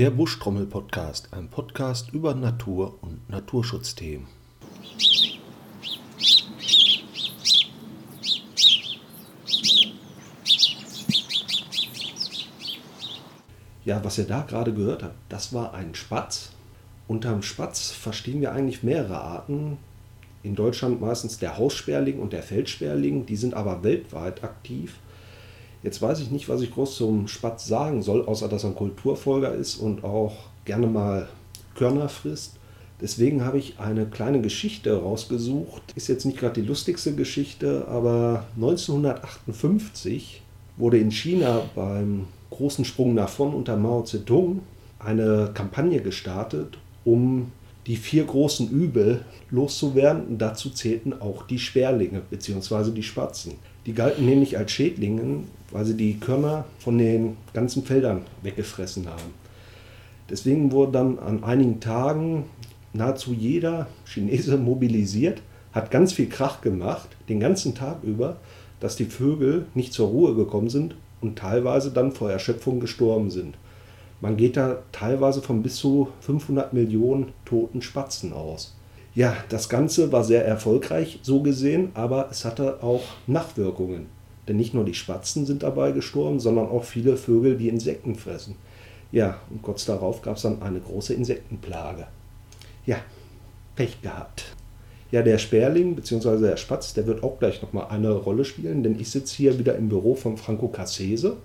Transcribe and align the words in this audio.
Der 0.00 0.10
Buschtrommel-Podcast, 0.10 1.28
ein 1.32 1.48
Podcast 1.48 2.14
über 2.14 2.34
Natur 2.34 2.96
und 3.02 3.28
Naturschutzthemen. 3.28 4.26
Ja, 13.84 14.02
was 14.02 14.16
ihr 14.16 14.24
da 14.24 14.40
gerade 14.40 14.72
gehört 14.72 15.02
habt, 15.02 15.16
das 15.28 15.52
war 15.52 15.74
ein 15.74 15.94
Spatz. 15.94 16.52
Unterm 17.06 17.42
Spatz 17.42 17.90
verstehen 17.90 18.40
wir 18.40 18.52
eigentlich 18.52 18.82
mehrere 18.82 19.20
Arten. 19.20 19.76
In 20.42 20.54
Deutschland 20.54 21.02
meistens 21.02 21.38
der 21.38 21.58
Haussperling 21.58 22.20
und 22.20 22.32
der 22.32 22.42
Feldsperling, 22.42 23.26
die 23.26 23.36
sind 23.36 23.52
aber 23.52 23.82
weltweit 23.82 24.42
aktiv. 24.44 24.94
Jetzt 25.82 26.02
weiß 26.02 26.20
ich 26.20 26.30
nicht, 26.30 26.48
was 26.48 26.60
ich 26.60 26.72
groß 26.72 26.96
zum 26.96 27.26
Spatz 27.26 27.66
sagen 27.66 28.02
soll, 28.02 28.24
außer 28.26 28.48
dass 28.48 28.64
er 28.64 28.70
ein 28.70 28.76
Kulturfolger 28.76 29.54
ist 29.54 29.76
und 29.76 30.04
auch 30.04 30.34
gerne 30.64 30.86
mal 30.86 31.28
Körner 31.74 32.08
frisst. 32.08 32.56
Deswegen 33.00 33.44
habe 33.44 33.58
ich 33.58 33.78
eine 33.78 34.04
kleine 34.04 34.42
Geschichte 34.42 35.00
rausgesucht. 35.00 35.82
Ist 35.94 36.08
jetzt 36.08 36.26
nicht 36.26 36.38
gerade 36.38 36.60
die 36.60 36.66
lustigste 36.66 37.14
Geschichte, 37.14 37.86
aber 37.88 38.44
1958 38.56 40.42
wurde 40.76 40.98
in 40.98 41.10
China 41.10 41.62
beim 41.74 42.26
großen 42.50 42.84
Sprung 42.84 43.14
nach 43.14 43.30
vorn 43.30 43.54
unter 43.54 43.76
Mao 43.76 44.02
Zedong 44.02 44.60
eine 44.98 45.50
Kampagne 45.54 46.02
gestartet, 46.02 46.76
um 47.04 47.52
die 47.86 47.96
vier 47.96 48.24
großen 48.24 48.68
Übel 48.68 49.24
loszuwerden. 49.50 50.36
Dazu 50.36 50.68
zählten 50.68 51.18
auch 51.18 51.46
die 51.46 51.58
Sperlinge 51.58 52.20
bzw. 52.28 52.90
die 52.90 53.02
Spatzen. 53.02 53.54
Die 53.86 53.94
galten 53.94 54.26
nämlich 54.26 54.58
als 54.58 54.72
Schädlingen, 54.72 55.44
weil 55.70 55.84
sie 55.84 55.96
die 55.96 56.18
Körner 56.18 56.64
von 56.78 56.98
den 56.98 57.36
ganzen 57.54 57.84
Feldern 57.84 58.22
weggefressen 58.42 59.08
haben. 59.08 59.34
Deswegen 60.28 60.70
wurde 60.72 60.92
dann 60.92 61.18
an 61.18 61.44
einigen 61.44 61.80
Tagen 61.80 62.44
nahezu 62.92 63.32
jeder 63.32 63.86
Chinese 64.04 64.56
mobilisiert, 64.58 65.42
hat 65.72 65.90
ganz 65.90 66.12
viel 66.12 66.28
Krach 66.28 66.60
gemacht, 66.60 67.08
den 67.28 67.40
ganzen 67.40 67.74
Tag 67.74 68.02
über, 68.02 68.36
dass 68.80 68.96
die 68.96 69.04
Vögel 69.04 69.66
nicht 69.74 69.92
zur 69.92 70.08
Ruhe 70.08 70.34
gekommen 70.34 70.68
sind 70.68 70.96
und 71.20 71.38
teilweise 71.38 71.90
dann 71.90 72.12
vor 72.12 72.30
Erschöpfung 72.30 72.80
gestorben 72.80 73.30
sind. 73.30 73.56
Man 74.20 74.36
geht 74.36 74.56
da 74.56 74.82
teilweise 74.92 75.40
von 75.40 75.62
bis 75.62 75.76
zu 75.76 76.08
500 76.20 76.72
Millionen 76.72 77.32
toten 77.44 77.82
Spatzen 77.82 78.32
aus. 78.32 78.76
Ja, 79.14 79.36
das 79.48 79.68
Ganze 79.68 80.12
war 80.12 80.22
sehr 80.22 80.46
erfolgreich 80.46 81.18
so 81.22 81.42
gesehen, 81.42 81.90
aber 81.94 82.28
es 82.30 82.44
hatte 82.44 82.82
auch 82.82 83.02
Nachwirkungen. 83.26 84.06
Denn 84.46 84.56
nicht 84.56 84.72
nur 84.72 84.84
die 84.84 84.94
Spatzen 84.94 85.46
sind 85.46 85.62
dabei 85.62 85.92
gestorben, 85.92 86.38
sondern 86.38 86.68
auch 86.68 86.84
viele 86.84 87.16
Vögel, 87.16 87.56
die 87.56 87.68
Insekten 87.68 88.14
fressen. 88.14 88.54
Ja, 89.12 89.40
und 89.50 89.62
kurz 89.62 89.84
darauf 89.84 90.22
gab 90.22 90.36
es 90.36 90.42
dann 90.42 90.62
eine 90.62 90.78
große 90.78 91.14
Insektenplage. 91.14 92.06
Ja, 92.86 92.98
Pech 93.74 94.00
gehabt. 94.00 94.44
Ja, 95.10 95.22
der 95.22 95.38
Sperling 95.38 95.96
bzw. 95.96 96.40
der 96.40 96.56
Spatz, 96.56 96.94
der 96.94 97.06
wird 97.06 97.24
auch 97.24 97.40
gleich 97.40 97.60
nochmal 97.62 97.88
eine 97.90 98.12
Rolle 98.12 98.44
spielen, 98.44 98.84
denn 98.84 98.98
ich 99.00 99.10
sitze 99.10 99.36
hier 99.36 99.58
wieder 99.58 99.74
im 99.74 99.88
Büro 99.88 100.14
von 100.14 100.36
Franco 100.36 100.68
Cassese. 100.68 101.36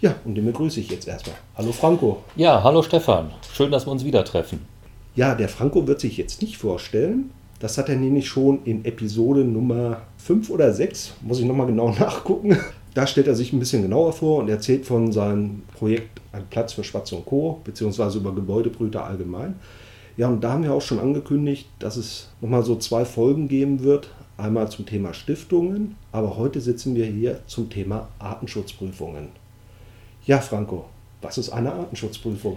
Ja, 0.00 0.14
und 0.24 0.34
den 0.34 0.46
begrüße 0.46 0.80
ich 0.80 0.90
jetzt 0.90 1.06
erstmal. 1.06 1.36
Hallo 1.56 1.72
Franco. 1.72 2.22
Ja, 2.36 2.62
hallo 2.62 2.82
Stefan. 2.82 3.30
Schön, 3.52 3.70
dass 3.70 3.86
wir 3.86 3.92
uns 3.92 4.04
wieder 4.04 4.24
treffen. 4.24 4.73
Ja, 5.16 5.36
der 5.36 5.48
Franco 5.48 5.86
wird 5.86 6.00
sich 6.00 6.16
jetzt 6.16 6.42
nicht 6.42 6.56
vorstellen. 6.56 7.30
Das 7.60 7.78
hat 7.78 7.88
er 7.88 7.96
nämlich 7.96 8.26
schon 8.26 8.64
in 8.64 8.84
Episode 8.84 9.44
Nummer 9.44 10.02
5 10.18 10.50
oder 10.50 10.72
6, 10.72 11.14
muss 11.22 11.38
ich 11.38 11.46
nochmal 11.46 11.68
genau 11.68 11.90
nachgucken. 11.98 12.58
Da 12.94 13.06
stellt 13.06 13.28
er 13.28 13.34
sich 13.34 13.52
ein 13.52 13.60
bisschen 13.60 13.82
genauer 13.82 14.12
vor 14.12 14.40
und 14.40 14.48
erzählt 14.48 14.86
von 14.86 15.12
seinem 15.12 15.62
Projekt 15.76 16.20
Ein 16.32 16.44
Platz 16.50 16.72
für 16.72 16.84
Spatz 16.84 17.12
und 17.12 17.26
Co., 17.26 17.60
beziehungsweise 17.64 18.18
über 18.18 18.34
Gebäudebrüter 18.34 19.04
allgemein. 19.04 19.54
Ja, 20.16 20.28
und 20.28 20.42
da 20.42 20.52
haben 20.52 20.64
wir 20.64 20.72
auch 20.72 20.82
schon 20.82 21.00
angekündigt, 21.00 21.68
dass 21.78 21.96
es 21.96 22.28
nochmal 22.40 22.64
so 22.64 22.76
zwei 22.76 23.04
Folgen 23.04 23.48
geben 23.48 23.82
wird. 23.82 24.10
Einmal 24.36 24.68
zum 24.68 24.84
Thema 24.84 25.14
Stiftungen, 25.14 25.94
aber 26.10 26.36
heute 26.36 26.60
sitzen 26.60 26.96
wir 26.96 27.06
hier 27.06 27.40
zum 27.46 27.70
Thema 27.70 28.08
Artenschutzprüfungen. 28.18 29.28
Ja, 30.26 30.38
Franco, 30.38 30.86
was 31.22 31.38
ist 31.38 31.50
eine 31.50 31.72
Artenschutzprüfung? 31.72 32.56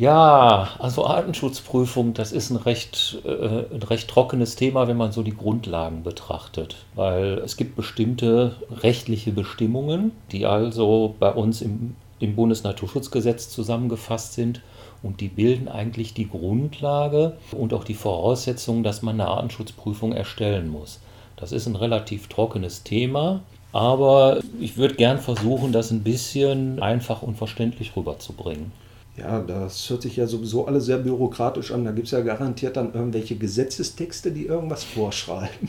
Ja, 0.00 0.70
also 0.78 1.04
Artenschutzprüfung, 1.04 2.14
das 2.14 2.32
ist 2.32 2.48
ein 2.48 2.56
recht, 2.56 3.18
äh, 3.26 3.64
ein 3.70 3.82
recht 3.82 4.08
trockenes 4.08 4.56
Thema, 4.56 4.88
wenn 4.88 4.96
man 4.96 5.12
so 5.12 5.22
die 5.22 5.36
Grundlagen 5.36 6.04
betrachtet, 6.04 6.76
weil 6.94 7.36
es 7.44 7.58
gibt 7.58 7.76
bestimmte 7.76 8.56
rechtliche 8.70 9.30
Bestimmungen, 9.30 10.12
die 10.32 10.46
also 10.46 11.16
bei 11.18 11.30
uns 11.30 11.60
im, 11.60 11.96
im 12.18 12.34
Bundesnaturschutzgesetz 12.34 13.50
zusammengefasst 13.50 14.32
sind 14.32 14.62
und 15.02 15.20
die 15.20 15.28
bilden 15.28 15.68
eigentlich 15.68 16.14
die 16.14 16.30
Grundlage 16.30 17.36
und 17.52 17.74
auch 17.74 17.84
die 17.84 17.92
Voraussetzungen, 17.92 18.82
dass 18.82 19.02
man 19.02 19.20
eine 19.20 19.28
Artenschutzprüfung 19.28 20.14
erstellen 20.14 20.70
muss. 20.70 21.00
Das 21.36 21.52
ist 21.52 21.66
ein 21.66 21.76
relativ 21.76 22.28
trockenes 22.28 22.84
Thema, 22.84 23.42
aber 23.72 24.40
ich 24.60 24.78
würde 24.78 24.94
gern 24.94 25.18
versuchen, 25.18 25.72
das 25.72 25.90
ein 25.90 26.02
bisschen 26.02 26.80
einfach 26.80 27.20
und 27.20 27.36
verständlich 27.36 27.94
rüberzubringen. 27.94 28.72
Ja, 29.20 29.40
das 29.40 29.88
hört 29.90 30.02
sich 30.02 30.16
ja 30.16 30.26
sowieso 30.26 30.66
alle 30.66 30.80
sehr 30.80 30.98
bürokratisch 30.98 31.72
an. 31.72 31.84
Da 31.84 31.92
gibt 31.92 32.06
es 32.06 32.12
ja 32.12 32.20
garantiert 32.20 32.76
dann 32.76 32.94
irgendwelche 32.94 33.36
Gesetzestexte, 33.36 34.32
die 34.32 34.46
irgendwas 34.46 34.82
vorschreiben. 34.82 35.68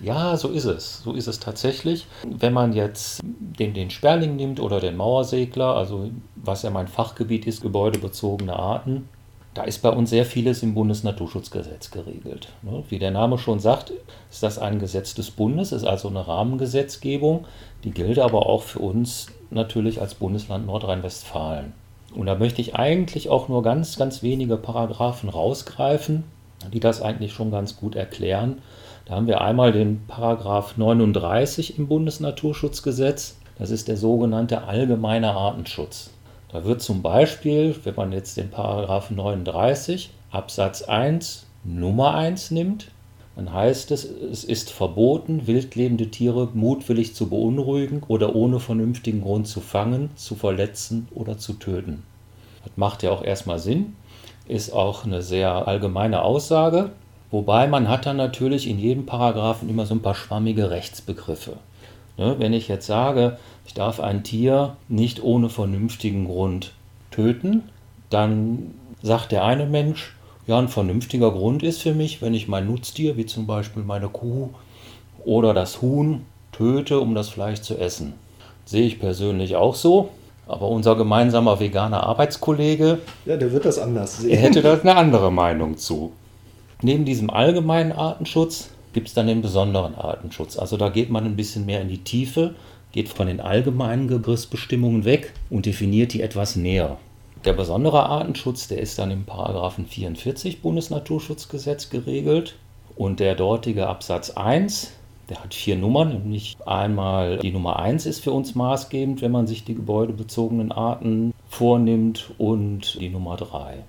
Ja, 0.00 0.36
so 0.36 0.48
ist 0.48 0.64
es. 0.64 1.02
So 1.02 1.12
ist 1.12 1.28
es 1.28 1.38
tatsächlich. 1.38 2.06
Wenn 2.24 2.52
man 2.52 2.72
jetzt 2.72 3.20
den, 3.22 3.74
den 3.74 3.90
Sperling 3.90 4.36
nimmt 4.36 4.60
oder 4.60 4.80
den 4.80 4.96
Mauersegler, 4.96 5.76
also 5.76 6.10
was 6.36 6.62
ja 6.62 6.70
mein 6.70 6.88
Fachgebiet 6.88 7.46
ist, 7.46 7.62
gebäudebezogene 7.62 8.54
Arten, 8.54 9.08
da 9.54 9.64
ist 9.64 9.82
bei 9.82 9.90
uns 9.90 10.10
sehr 10.10 10.24
vieles 10.24 10.62
im 10.62 10.74
Bundesnaturschutzgesetz 10.74 11.90
geregelt. 11.90 12.48
Ne? 12.62 12.84
Wie 12.88 12.98
der 12.98 13.10
Name 13.10 13.36
schon 13.38 13.60
sagt, 13.60 13.92
ist 14.30 14.42
das 14.42 14.58
ein 14.58 14.78
Gesetz 14.78 15.14
des 15.14 15.30
Bundes, 15.30 15.72
ist 15.72 15.84
also 15.84 16.08
eine 16.08 16.26
Rahmengesetzgebung, 16.26 17.46
die 17.84 17.90
gilt 17.90 18.18
aber 18.18 18.46
auch 18.46 18.62
für 18.62 18.78
uns 18.78 19.26
natürlich 19.50 20.00
als 20.00 20.14
Bundesland 20.14 20.66
Nordrhein-Westfalen. 20.66 21.74
Und 22.14 22.26
da 22.26 22.34
möchte 22.34 22.60
ich 22.60 22.74
eigentlich 22.74 23.28
auch 23.28 23.48
nur 23.48 23.62
ganz, 23.62 23.96
ganz 23.96 24.22
wenige 24.22 24.56
Paragraphen 24.56 25.28
rausgreifen, 25.28 26.24
die 26.72 26.80
das 26.80 27.02
eigentlich 27.02 27.32
schon 27.32 27.50
ganz 27.50 27.76
gut 27.76 27.94
erklären. 27.94 28.58
Da 29.06 29.14
haben 29.14 29.26
wir 29.26 29.40
einmal 29.40 29.72
den 29.72 30.06
Paragraph 30.06 30.76
39 30.76 31.78
im 31.78 31.88
Bundesnaturschutzgesetz. 31.88 33.36
Das 33.58 33.70
ist 33.70 33.88
der 33.88 33.96
sogenannte 33.96 34.64
allgemeine 34.64 35.32
Artenschutz. 35.32 36.10
Da 36.50 36.64
wird 36.64 36.82
zum 36.82 37.02
Beispiel, 37.02 37.74
wenn 37.84 37.94
man 37.94 38.12
jetzt 38.12 38.36
den 38.36 38.50
Paragraph 38.50 39.10
39 39.10 40.10
Absatz 40.30 40.82
1 40.82 41.46
Nummer 41.64 42.14
1 42.14 42.50
nimmt, 42.50 42.88
dann 43.36 43.52
heißt 43.52 43.90
es, 43.92 44.04
es 44.04 44.44
ist 44.44 44.70
verboten, 44.70 45.46
wildlebende 45.46 46.10
Tiere 46.10 46.48
mutwillig 46.52 47.14
zu 47.14 47.28
beunruhigen 47.28 48.02
oder 48.06 48.34
ohne 48.34 48.60
vernünftigen 48.60 49.22
Grund 49.22 49.48
zu 49.48 49.60
fangen, 49.60 50.10
zu 50.16 50.34
verletzen 50.34 51.08
oder 51.14 51.38
zu 51.38 51.54
töten. 51.54 52.02
Das 52.64 52.72
macht 52.76 53.02
ja 53.02 53.10
auch 53.10 53.24
erstmal 53.24 53.58
Sinn, 53.58 53.96
ist 54.46 54.72
auch 54.72 55.04
eine 55.04 55.22
sehr 55.22 55.66
allgemeine 55.66 56.22
Aussage, 56.22 56.90
wobei 57.30 57.66
man 57.66 57.88
hat 57.88 58.04
dann 58.04 58.18
natürlich 58.18 58.68
in 58.68 58.78
jedem 58.78 59.06
Paragraphen 59.06 59.68
immer 59.68 59.86
so 59.86 59.94
ein 59.94 60.02
paar 60.02 60.14
schwammige 60.14 60.70
Rechtsbegriffe. 60.70 61.56
Ne, 62.18 62.36
wenn 62.38 62.52
ich 62.52 62.68
jetzt 62.68 62.86
sage, 62.86 63.38
ich 63.64 63.72
darf 63.72 63.98
ein 63.98 64.22
Tier 64.22 64.76
nicht 64.88 65.22
ohne 65.22 65.48
vernünftigen 65.48 66.26
Grund 66.26 66.72
töten, 67.10 67.62
dann 68.10 68.74
sagt 69.02 69.32
der 69.32 69.44
eine 69.44 69.64
Mensch, 69.64 70.14
ja, 70.46 70.58
ein 70.58 70.68
vernünftiger 70.68 71.30
Grund 71.30 71.62
ist 71.62 71.82
für 71.82 71.94
mich, 71.94 72.20
wenn 72.20 72.34
ich 72.34 72.48
mein 72.48 72.66
Nutztier, 72.66 73.16
wie 73.16 73.26
zum 73.26 73.46
Beispiel 73.46 73.82
meine 73.82 74.08
Kuh 74.08 74.50
oder 75.24 75.54
das 75.54 75.82
Huhn, 75.82 76.22
töte, 76.50 77.00
um 77.00 77.14
das 77.14 77.28
Fleisch 77.28 77.60
zu 77.60 77.78
essen. 77.78 78.14
Sehe 78.64 78.86
ich 78.86 79.00
persönlich 79.00 79.56
auch 79.56 79.74
so. 79.74 80.10
Aber 80.46 80.68
unser 80.68 80.96
gemeinsamer 80.96 81.60
veganer 81.60 82.02
Arbeitskollege, 82.04 82.98
ja, 83.24 83.36
der 83.36 83.52
wird 83.52 83.64
das 83.64 83.78
anders 83.78 84.18
sehen. 84.18 84.30
Er 84.30 84.38
hätte 84.38 84.60
da 84.60 84.74
eine 84.74 84.96
andere 84.96 85.30
Meinung 85.30 85.78
zu. 85.78 86.12
Neben 86.82 87.04
diesem 87.04 87.30
allgemeinen 87.30 87.92
Artenschutz 87.92 88.70
gibt 88.92 89.08
es 89.08 89.14
dann 89.14 89.28
den 89.28 89.40
besonderen 89.40 89.94
Artenschutz. 89.94 90.58
Also 90.58 90.76
da 90.76 90.88
geht 90.88 91.10
man 91.10 91.24
ein 91.24 91.36
bisschen 91.36 91.64
mehr 91.64 91.80
in 91.80 91.88
die 91.88 92.02
Tiefe, 92.02 92.54
geht 92.90 93.08
von 93.08 93.28
den 93.28 93.40
allgemeinen 93.40 94.08
Begriffsbestimmungen 94.08 95.04
weg 95.04 95.32
und 95.48 95.64
definiert 95.64 96.12
die 96.12 96.22
etwas 96.22 96.56
näher. 96.56 96.98
Der 97.44 97.54
besondere 97.54 98.06
Artenschutz, 98.06 98.68
der 98.68 98.78
ist 98.78 99.00
dann 99.00 99.10
im 99.10 99.24
Paragraphen 99.24 99.86
44 99.86 100.62
Bundesnaturschutzgesetz 100.62 101.90
geregelt 101.90 102.54
und 102.94 103.18
der 103.18 103.34
dortige 103.34 103.88
Absatz 103.88 104.30
1, 104.30 104.92
der 105.28 105.42
hat 105.42 105.52
vier 105.52 105.76
Nummern, 105.76 106.10
nämlich 106.10 106.56
einmal 106.66 107.38
die 107.38 107.50
Nummer 107.50 107.80
1 107.80 108.06
ist 108.06 108.20
für 108.20 108.30
uns 108.30 108.54
maßgebend, 108.54 109.22
wenn 109.22 109.32
man 109.32 109.48
sich 109.48 109.64
die 109.64 109.74
gebäudebezogenen 109.74 110.70
Arten 110.70 111.34
vornimmt 111.48 112.30
und 112.38 113.00
die 113.00 113.08
Nummer 113.08 113.36
3. 113.36 113.82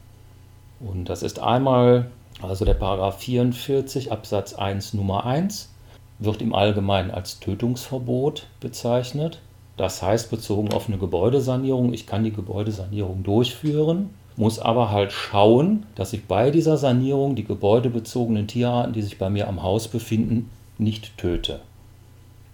Und 0.79 1.09
das 1.09 1.21
ist 1.21 1.39
einmal, 1.39 2.09
also 2.41 2.65
der 2.65 2.73
Paragraph 2.73 3.19
44 3.19 4.11
Absatz 4.11 4.55
1 4.55 4.95
Nummer 4.95 5.27
1 5.27 5.69
wird 6.17 6.41
im 6.41 6.55
Allgemeinen 6.55 7.11
als 7.11 7.39
Tötungsverbot 7.39 8.47
bezeichnet. 8.59 9.41
Das 9.77 10.01
heißt, 10.01 10.29
bezogen 10.29 10.71
auf 10.71 10.87
eine 10.87 10.97
Gebäudesanierung, 10.97 11.93
ich 11.93 12.05
kann 12.05 12.23
die 12.23 12.33
Gebäudesanierung 12.33 13.23
durchführen, 13.23 14.11
muss 14.35 14.59
aber 14.59 14.91
halt 14.91 15.11
schauen, 15.11 15.85
dass 15.95 16.13
ich 16.13 16.25
bei 16.25 16.51
dieser 16.51 16.77
Sanierung 16.77 17.35
die 17.35 17.43
gebäudebezogenen 17.43 18.47
Tierarten, 18.47 18.93
die 18.93 19.01
sich 19.01 19.17
bei 19.17 19.29
mir 19.29 19.47
am 19.47 19.63
Haus 19.63 19.87
befinden, 19.87 20.49
nicht 20.77 21.17
töte. 21.17 21.61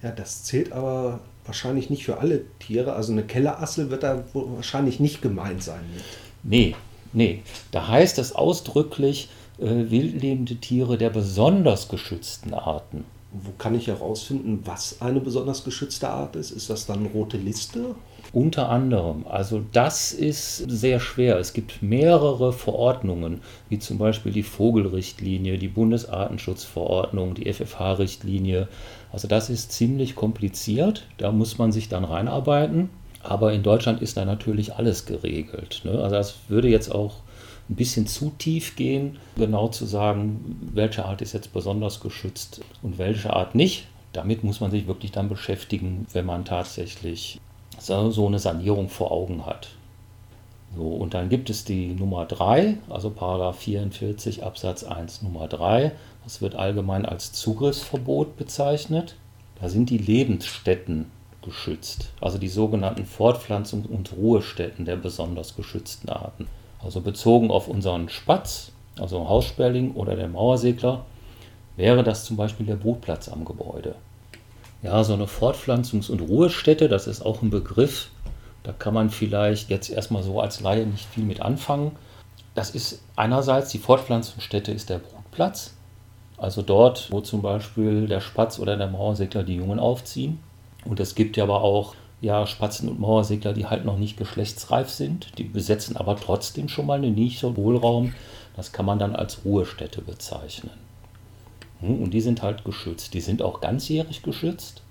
Ja, 0.01 0.11
das 0.11 0.43
zählt 0.43 0.71
aber 0.71 1.19
wahrscheinlich 1.45 1.89
nicht 1.89 2.05
für 2.05 2.19
alle 2.19 2.41
Tiere. 2.59 2.93
Also 2.93 3.11
eine 3.11 3.23
Kellerassel 3.23 3.89
wird 3.89 4.03
da 4.03 4.23
wahrscheinlich 4.33 4.99
nicht 4.99 5.21
gemeint 5.21 5.63
sein 5.63 5.81
mit. 5.93 6.03
Nee, 6.43 6.75
nee. 7.11 7.41
Da 7.71 7.87
heißt 7.87 8.19
es 8.19 8.33
ausdrücklich 8.33 9.29
äh, 9.57 9.89
wildlebende 9.89 10.55
Tiere 10.55 10.97
der 10.97 11.09
besonders 11.09 11.89
geschützten 11.89 12.53
Arten. 12.53 13.03
Wo 13.31 13.51
kann 13.57 13.75
ich 13.75 13.87
herausfinden, 13.87 14.61
was 14.65 15.01
eine 15.01 15.19
besonders 15.19 15.63
geschützte 15.63 16.09
Art 16.09 16.35
ist? 16.35 16.49
Ist 16.49 16.69
das 16.69 16.87
dann 16.87 17.05
rote 17.07 17.37
Liste? 17.37 17.95
Unter 18.33 18.69
anderem. 18.69 19.25
Also 19.27 19.61
das 19.71 20.13
ist 20.13 20.57
sehr 20.57 20.99
schwer. 20.99 21.37
Es 21.37 21.53
gibt 21.53 21.81
mehrere 21.81 22.53
Verordnungen, 22.53 23.41
wie 23.69 23.79
zum 23.79 23.97
Beispiel 23.97 24.31
die 24.31 24.43
Vogelrichtlinie, 24.43 25.57
die 25.57 25.67
Bundesartenschutzverordnung, 25.67 27.35
die 27.35 27.51
FFH-Richtlinie. 27.51 28.67
Also 29.11 29.27
das 29.27 29.49
ist 29.49 29.71
ziemlich 29.71 30.15
kompliziert. 30.15 31.05
Da 31.17 31.31
muss 31.31 31.57
man 31.57 31.71
sich 31.71 31.89
dann 31.89 32.05
reinarbeiten. 32.05 32.89
Aber 33.21 33.51
in 33.53 33.63
Deutschland 33.63 34.01
ist 34.01 34.17
da 34.17 34.25
natürlich 34.25 34.75
alles 34.75 35.05
geregelt. 35.05 35.81
Ne? 35.83 35.91
Also 35.91 36.15
das 36.15 36.35
würde 36.47 36.69
jetzt 36.69 36.93
auch 36.93 37.15
ein 37.69 37.75
bisschen 37.75 38.07
zu 38.07 38.31
tief 38.37 38.75
gehen, 38.75 39.17
genau 39.35 39.67
zu 39.67 39.85
sagen, 39.85 40.69
welche 40.73 41.05
Art 41.05 41.21
ist 41.21 41.33
jetzt 41.33 41.53
besonders 41.53 41.99
geschützt 41.99 42.61
und 42.81 42.97
welche 42.97 43.33
Art 43.33 43.53
nicht. 43.55 43.87
Damit 44.11 44.43
muss 44.43 44.59
man 44.59 44.71
sich 44.71 44.87
wirklich 44.87 45.11
dann 45.11 45.29
beschäftigen, 45.29 46.07
wenn 46.13 46.25
man 46.25 46.45
tatsächlich 46.45 47.39
so 47.77 48.25
eine 48.25 48.39
Sanierung 48.39 48.89
vor 48.89 49.11
Augen 49.11 49.45
hat. 49.45 49.69
So, 50.75 50.87
und 50.87 51.13
dann 51.13 51.29
gibt 51.29 51.49
es 51.49 51.63
die 51.63 51.87
Nummer 51.93 52.25
3, 52.25 52.77
also 52.89 53.09
Paragraph 53.09 53.59
44 53.59 54.43
Absatz 54.43 54.83
1 54.83 55.21
Nummer 55.21 55.47
3. 55.47 55.91
Das 56.23 56.41
wird 56.41 56.55
allgemein 56.55 57.05
als 57.05 57.31
Zugriffsverbot 57.33 58.37
bezeichnet. 58.37 59.15
Da 59.61 59.69
sind 59.69 59.89
die 59.89 59.97
Lebensstätten 59.97 61.05
geschützt, 61.41 62.09
also 62.21 62.37
die 62.37 62.49
sogenannten 62.49 63.05
Fortpflanzungs- 63.05 63.87
und 63.87 64.13
Ruhestätten 64.13 64.85
der 64.85 64.97
besonders 64.97 65.55
geschützten 65.55 66.09
Arten. 66.09 66.47
Also 66.83 67.01
bezogen 67.01 67.51
auf 67.51 67.67
unseren 67.67 68.09
Spatz, 68.09 68.71
also 68.99 69.27
Haussperling 69.27 69.93
oder 69.93 70.15
der 70.15 70.29
Mauersegler, 70.29 71.05
wäre 71.75 72.03
das 72.03 72.25
zum 72.25 72.37
Beispiel 72.37 72.65
der 72.65 72.75
Brutplatz 72.75 73.29
am 73.29 73.45
Gebäude. 73.45 73.95
Ja, 74.81 75.03
so 75.03 75.13
eine 75.13 75.25
Fortpflanzungs- 75.25 76.09
und 76.09 76.21
Ruhestätte, 76.21 76.87
das 76.87 77.07
ist 77.07 77.21
auch 77.21 77.41
ein 77.41 77.49
Begriff. 77.49 78.09
Da 78.63 78.71
kann 78.71 78.93
man 78.93 79.09
vielleicht 79.09 79.69
jetzt 79.69 79.89
erstmal 79.89 80.23
so 80.23 80.39
als 80.39 80.61
Laie 80.61 80.85
nicht 80.85 81.05
viel 81.05 81.23
mit 81.23 81.41
anfangen. 81.41 81.91
Das 82.55 82.71
ist 82.71 83.01
einerseits, 83.15 83.71
die 83.71 83.77
Fortpflanzungsstätte 83.77 84.71
ist 84.71 84.89
der 84.89 84.99
Brutplatz, 84.99 85.73
also 86.37 86.61
dort, 86.61 87.11
wo 87.11 87.21
zum 87.21 87.41
Beispiel 87.41 88.07
der 88.07 88.21
Spatz 88.21 88.59
oder 88.59 88.77
der 88.77 88.87
Mauersegler 88.87 89.43
die 89.43 89.55
Jungen 89.55 89.79
aufziehen. 89.79 90.39
Und 90.85 90.99
es 90.99 91.15
gibt 91.15 91.35
ja 91.35 91.43
aber 91.43 91.61
auch 91.61 91.95
ja, 92.21 92.45
Spatzen 92.45 92.89
und 92.89 92.99
Mauersegler, 92.99 93.53
die 93.53 93.67
halt 93.67 93.85
noch 93.85 93.97
nicht 93.97 94.17
geschlechtsreif 94.17 94.89
sind. 94.89 95.37
Die 95.37 95.43
besetzen 95.43 95.95
aber 95.95 96.15
trotzdem 96.17 96.67
schon 96.67 96.85
mal 96.85 96.97
eine 96.97 97.11
Nische, 97.11 97.55
Hohlraum. 97.55 98.13
Das 98.55 98.71
kann 98.71 98.85
man 98.85 98.99
dann 98.99 99.15
als 99.15 99.45
Ruhestätte 99.45 100.01
bezeichnen. 100.01 100.71
Hm, 101.79 102.03
und 102.03 102.13
die 102.13 102.21
sind 102.21 102.41
halt 102.41 102.65
geschützt. 102.65 103.13
Die 103.13 103.21
sind 103.21 103.41
auch 103.41 103.61
ganzjährig 103.61 104.21
geschützt. 104.21 104.81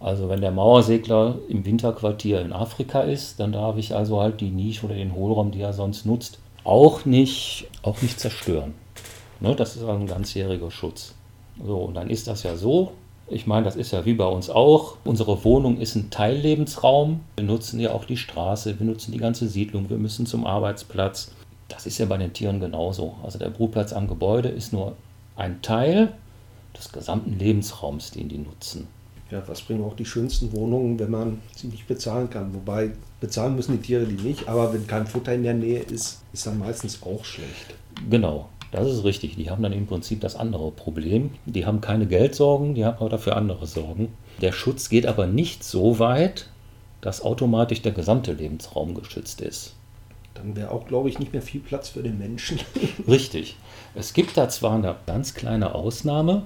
Also 0.00 0.28
wenn 0.28 0.40
der 0.40 0.52
Mauersegler 0.52 1.38
im 1.48 1.64
Winterquartier 1.64 2.40
in 2.40 2.52
Afrika 2.52 3.00
ist, 3.00 3.40
dann 3.40 3.52
darf 3.52 3.76
ich 3.76 3.94
also 3.94 4.20
halt 4.20 4.40
die 4.40 4.50
Nische 4.50 4.86
oder 4.86 4.94
den 4.94 5.14
Hohlraum, 5.14 5.50
die 5.50 5.60
er 5.60 5.72
sonst 5.72 6.06
nutzt, 6.06 6.38
auch 6.62 7.04
nicht, 7.04 7.66
auch 7.82 8.00
nicht 8.00 8.20
zerstören. 8.20 8.74
Ne, 9.40 9.54
das 9.56 9.76
ist 9.76 9.82
also 9.82 9.92
ein 9.92 10.06
ganzjähriger 10.06 10.70
Schutz. 10.70 11.14
So, 11.64 11.78
und 11.78 11.94
dann 11.94 12.10
ist 12.10 12.28
das 12.28 12.44
ja 12.44 12.56
so, 12.56 12.92
ich 13.30 13.46
meine, 13.46 13.64
das 13.64 13.76
ist 13.76 13.92
ja 13.92 14.04
wie 14.04 14.14
bei 14.14 14.26
uns 14.26 14.50
auch. 14.50 14.96
Unsere 15.04 15.44
Wohnung 15.44 15.78
ist 15.78 15.94
ein 15.94 16.10
Teillebensraum. 16.10 17.20
Wir 17.36 17.44
nutzen 17.44 17.80
ja 17.80 17.92
auch 17.92 18.04
die 18.04 18.16
Straße, 18.16 18.78
wir 18.78 18.86
nutzen 18.86 19.12
die 19.12 19.18
ganze 19.18 19.48
Siedlung, 19.48 19.90
wir 19.90 19.98
müssen 19.98 20.26
zum 20.26 20.46
Arbeitsplatz. 20.46 21.32
Das 21.68 21.86
ist 21.86 21.98
ja 21.98 22.06
bei 22.06 22.16
den 22.16 22.32
Tieren 22.32 22.60
genauso. 22.60 23.14
Also 23.22 23.38
der 23.38 23.50
Brutplatz 23.50 23.92
am 23.92 24.08
Gebäude 24.08 24.48
ist 24.48 24.72
nur 24.72 24.96
ein 25.36 25.60
Teil 25.62 26.12
des 26.76 26.90
gesamten 26.92 27.38
Lebensraums, 27.38 28.10
den 28.10 28.28
die 28.28 28.38
nutzen. 28.38 28.88
Ja, 29.30 29.42
was 29.46 29.60
bringen 29.60 29.84
auch 29.84 29.94
die 29.94 30.06
schönsten 30.06 30.52
Wohnungen, 30.54 30.98
wenn 30.98 31.10
man 31.10 31.42
sie 31.54 31.66
nicht 31.66 31.86
bezahlen 31.86 32.30
kann? 32.30 32.54
Wobei 32.54 32.92
bezahlen 33.20 33.56
müssen 33.56 33.72
die 33.72 33.86
Tiere 33.86 34.06
die 34.06 34.22
nicht, 34.22 34.48
aber 34.48 34.72
wenn 34.72 34.86
kein 34.86 35.06
Futter 35.06 35.34
in 35.34 35.42
der 35.42 35.52
Nähe 35.52 35.80
ist, 35.80 36.22
ist 36.32 36.46
dann 36.46 36.58
meistens 36.58 37.02
auch 37.02 37.24
schlecht. 37.26 37.74
Genau, 38.08 38.48
das 38.72 38.88
ist 38.88 39.04
richtig. 39.04 39.36
Die 39.36 39.50
haben 39.50 39.62
dann 39.62 39.72
im 39.72 39.86
Prinzip 39.86 40.20
das 40.20 40.36
andere 40.36 40.70
Problem. 40.70 41.30
Die 41.46 41.66
haben 41.66 41.80
keine 41.80 42.06
Geldsorgen, 42.06 42.74
die 42.74 42.84
haben 42.84 42.98
aber 42.98 43.08
dafür 43.08 43.36
andere 43.36 43.66
Sorgen. 43.66 44.12
Der 44.40 44.52
Schutz 44.52 44.88
geht 44.88 45.06
aber 45.06 45.26
nicht 45.26 45.64
so 45.64 45.98
weit, 45.98 46.48
dass 47.00 47.22
automatisch 47.22 47.82
der 47.82 47.92
gesamte 47.92 48.32
Lebensraum 48.32 48.94
geschützt 48.94 49.40
ist. 49.40 49.74
Dann 50.34 50.54
wäre 50.54 50.70
auch, 50.70 50.86
glaube 50.86 51.08
ich, 51.08 51.18
nicht 51.18 51.32
mehr 51.32 51.42
viel 51.42 51.60
Platz 51.60 51.88
für 51.88 52.02
den 52.02 52.18
Menschen. 52.18 52.60
Richtig. 53.08 53.56
Es 53.94 54.12
gibt 54.12 54.36
da 54.36 54.48
zwar 54.48 54.74
eine 54.74 54.94
ganz 55.06 55.34
kleine 55.34 55.74
Ausnahme, 55.74 56.42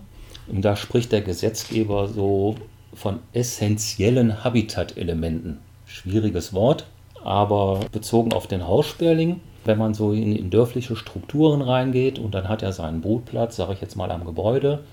und 0.48 0.64
da 0.64 0.76
spricht 0.76 1.12
der 1.12 1.22
Gesetzgeber 1.22 2.08
so 2.08 2.56
von 2.94 3.20
essentiellen 3.32 4.44
Habitatelementen. 4.44 5.58
Schwieriges 5.86 6.52
Wort, 6.52 6.86
aber 7.22 7.80
bezogen 7.92 8.32
auf 8.32 8.46
den 8.46 8.66
Haussperling, 8.66 9.40
wenn 9.64 9.79
man 9.79 9.94
so 9.94 10.12
in, 10.12 10.35
in 10.35 10.50
dörfliche 10.50 10.97
Strukturen 10.97 11.62
reingeht 11.62 12.19
und 12.19 12.35
dann 12.35 12.49
hat 12.49 12.62
er 12.62 12.73
seinen 12.73 13.00
Brutplatz, 13.00 13.56
sage 13.56 13.75
ich 13.75 13.81
jetzt 13.81 13.97
mal 13.97 14.11
am 14.11 14.25
Gebäude. 14.25 14.85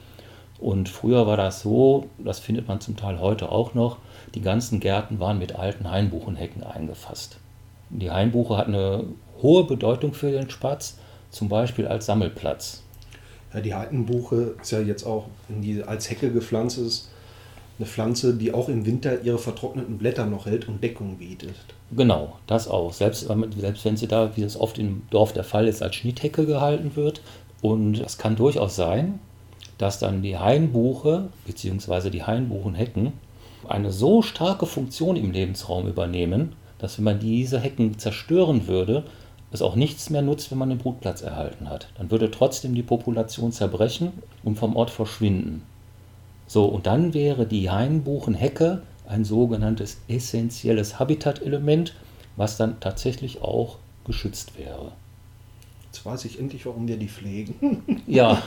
Und 0.60 0.90
früher 0.90 1.26
war 1.26 1.38
das 1.38 1.62
so, 1.62 2.08
das 2.18 2.40
findet 2.40 2.68
man 2.68 2.82
zum 2.82 2.98
Teil 2.98 3.20
heute 3.20 3.52
auch 3.52 3.74
noch, 3.74 3.98
die 4.36 4.42
ganzen 4.42 4.80
Gärten 4.80 5.20
waren 5.20 5.40
mit 5.40 5.56
alten 5.56 5.90
Hainbuchenhecken 5.90 6.64
eingefasst. 6.64 7.38
Die 7.90 8.12
Hainbuche 8.12 8.58
hat 8.58 8.68
eine 8.68 9.06
hohe 9.42 9.64
Bedeutung 9.64 10.14
für 10.14 10.32
den 10.32 10.50
Spatz, 10.50 10.98
zum 11.32 11.50
Beispiel 11.50 11.88
als 11.88 12.06
Sammelplatz. 12.06 12.84
Ja, 13.54 13.62
die 13.62 13.74
Heidenbuche 13.74 14.56
ist 14.62 14.72
ja 14.72 14.80
jetzt 14.80 15.06
auch 15.06 15.26
die 15.48 15.84
als 15.84 16.10
Hecke 16.10 16.32
gepflanzt 16.32 16.78
ist, 16.78 17.10
eine 17.78 17.88
Pflanze, 17.88 18.36
die 18.36 18.54
auch 18.54 18.70
im 18.70 18.86
Winter 18.86 19.22
ihre 19.22 19.40
vertrockneten 19.40 19.98
Blätter 19.98 20.26
noch 20.26 20.46
hält 20.46 20.68
und 20.68 20.84
Deckung 20.84 21.18
bietet. 21.18 21.56
Genau, 21.92 22.34
das 22.46 22.68
auch. 22.68 22.94
Selbst, 22.94 23.28
selbst 23.58 23.86
wenn 23.86 23.98
sie 23.98 24.08
da, 24.08 24.36
wie 24.36 24.44
es 24.44 24.60
oft 24.60 24.78
im 24.78 25.04
Dorf 25.10 25.34
der 25.34 25.44
Fall 25.44 25.68
ist, 25.68 25.82
als 25.82 25.96
Schnitthecke 25.96 26.46
gehalten 26.46 26.96
wird. 26.96 27.22
Und 27.62 28.00
es 28.00 28.18
kann 28.18 28.36
durchaus 28.36 28.76
sein, 28.76 29.20
dass 29.78 30.00
dann 30.00 30.22
die 30.22 30.38
Hainbuche 30.38 31.30
bzw. 31.46 32.10
die 32.10 32.24
Hainbuchenhecken 32.24 33.14
eine 33.68 33.92
so 33.92 34.22
starke 34.22 34.66
Funktion 34.66 35.16
im 35.16 35.32
Lebensraum 35.32 35.88
übernehmen, 35.88 36.54
dass 36.78 36.98
wenn 36.98 37.06
man 37.06 37.20
diese 37.20 37.60
Hecken 37.60 37.98
zerstören 37.98 38.68
würde, 38.68 39.04
es 39.52 39.62
auch 39.62 39.76
nichts 39.76 40.10
mehr 40.10 40.22
nutzt, 40.22 40.52
wenn 40.52 40.58
man 40.60 40.70
den 40.70 40.78
Brutplatz 40.78 41.22
erhalten 41.22 41.70
hat. 41.70 41.90
Dann 41.98 42.12
würde 42.12 42.30
trotzdem 42.30 42.76
die 42.76 42.84
Population 42.84 43.52
zerbrechen 43.52 44.12
und 44.44 44.58
vom 44.58 44.76
Ort 44.76 44.92
verschwinden. 44.92 45.64
So, 46.46 46.66
und 46.66 46.88
dann 46.88 47.14
wäre 47.14 47.46
die 47.46 47.70
Hainbuchenhecke 47.70 48.84
ein 49.10 49.26
sogenanntes 49.26 49.98
essentielles 50.08 51.00
Habitatelement, 51.00 51.94
was 52.38 52.58
dann 52.58 52.80
tatsächlich 52.80 53.42
auch 53.42 53.78
geschützt 54.06 54.58
wäre. 54.58 54.92
Jetzt 55.86 56.06
weiß 56.06 56.26
ich 56.26 56.40
endlich, 56.40 56.66
warum 56.66 56.88
wir 56.88 56.98
die 56.98 57.10
pflegen. 57.10 57.84
ja, 58.08 58.42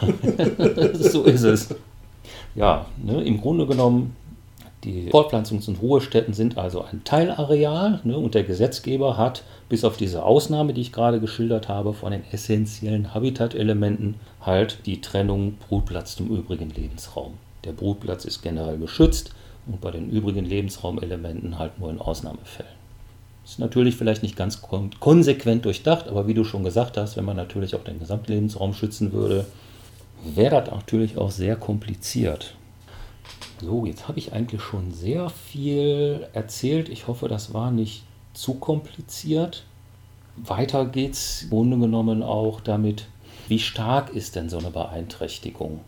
so 0.94 1.24
ist 1.24 1.42
es. 1.42 1.74
Ja, 2.54 2.86
ne, 3.02 3.22
im 3.22 3.40
Grunde 3.40 3.66
genommen 3.66 4.16
die 4.84 5.10
Fortpflanzungs- 5.10 5.68
und 5.68 5.80
Ruhestätten 5.80 6.34
sind 6.34 6.58
also 6.58 6.82
ein 6.82 7.02
Teilareal 7.04 8.00
ne, 8.04 8.16
und 8.16 8.34
der 8.34 8.42
Gesetzgeber 8.42 9.16
hat, 9.16 9.44
bis 9.68 9.84
auf 9.84 9.96
diese 9.96 10.24
Ausnahme, 10.24 10.74
die 10.74 10.80
ich 10.80 10.92
gerade 10.92 11.20
geschildert 11.20 11.68
habe, 11.68 11.94
von 11.94 12.10
den 12.12 12.24
essentiellen 12.32 13.14
Habitatelementen 13.14 14.16
halt 14.40 14.78
die 14.86 15.00
Trennung 15.00 15.54
Brutplatz 15.68 16.16
zum 16.16 16.28
übrigen 16.28 16.70
Lebensraum. 16.70 17.34
Der 17.64 17.72
Brutplatz 17.72 18.24
ist 18.24 18.42
generell 18.42 18.78
geschützt 18.78 19.32
und 19.66 19.80
bei 19.80 19.90
den 19.90 20.10
übrigen 20.10 20.44
Lebensraumelementen 20.44 21.58
halt 21.58 21.78
nur 21.78 21.90
in 21.90 22.00
Ausnahmefällen. 22.00 22.72
Ist 23.44 23.58
natürlich 23.58 23.96
vielleicht 23.96 24.22
nicht 24.22 24.36
ganz 24.36 24.62
konsequent 25.00 25.64
durchdacht, 25.64 26.08
aber 26.08 26.26
wie 26.26 26.34
du 26.34 26.44
schon 26.44 26.62
gesagt 26.64 26.96
hast, 26.96 27.16
wenn 27.16 27.24
man 27.24 27.36
natürlich 27.36 27.74
auch 27.74 27.82
den 27.82 27.98
Gesamtlebensraum 27.98 28.72
schützen 28.72 29.12
würde, 29.12 29.46
wäre 30.24 30.62
das 30.62 30.70
natürlich 30.70 31.18
auch 31.18 31.30
sehr 31.30 31.56
kompliziert. 31.56 32.54
So, 33.60 33.84
jetzt 33.86 34.08
habe 34.08 34.18
ich 34.18 34.32
eigentlich 34.32 34.62
schon 34.62 34.92
sehr 34.92 35.28
viel 35.30 36.26
erzählt. 36.32 36.88
Ich 36.88 37.08
hoffe, 37.08 37.28
das 37.28 37.52
war 37.52 37.70
nicht 37.70 38.04
zu 38.32 38.54
kompliziert. 38.54 39.64
Weiter 40.36 40.86
geht 40.86 41.12
es 41.12 41.42
im 41.42 41.50
Grunde 41.50 41.78
genommen 41.78 42.22
auch 42.22 42.60
damit, 42.60 43.06
wie 43.48 43.58
stark 43.58 44.10
ist 44.14 44.36
denn 44.36 44.48
so 44.48 44.58
eine 44.58 44.70
Beeinträchtigung? 44.70 45.80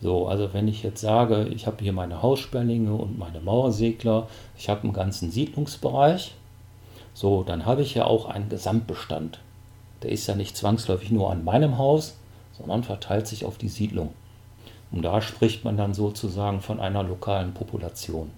So, 0.00 0.28
also 0.28 0.52
wenn 0.52 0.68
ich 0.68 0.82
jetzt 0.82 1.00
sage, 1.00 1.48
ich 1.48 1.66
habe 1.66 1.82
hier 1.82 1.92
meine 1.92 2.22
Haussperlinge 2.22 2.94
und 2.94 3.18
meine 3.18 3.40
Mauersegler, 3.40 4.28
ich 4.56 4.68
habe 4.68 4.84
einen 4.84 4.92
ganzen 4.92 5.30
Siedlungsbereich, 5.30 6.34
so, 7.14 7.42
dann 7.42 7.66
habe 7.66 7.82
ich 7.82 7.94
ja 7.94 8.04
auch 8.04 8.26
einen 8.26 8.48
Gesamtbestand. 8.48 9.40
Der 10.02 10.12
ist 10.12 10.28
ja 10.28 10.36
nicht 10.36 10.56
zwangsläufig 10.56 11.10
nur 11.10 11.32
an 11.32 11.42
meinem 11.42 11.78
Haus, 11.78 12.16
sondern 12.56 12.84
verteilt 12.84 13.26
sich 13.26 13.44
auf 13.44 13.58
die 13.58 13.68
Siedlung. 13.68 14.10
Und 14.92 15.02
da 15.02 15.20
spricht 15.20 15.64
man 15.64 15.76
dann 15.76 15.94
sozusagen 15.94 16.60
von 16.60 16.78
einer 16.78 17.02
lokalen 17.02 17.54
Population. 17.54 18.30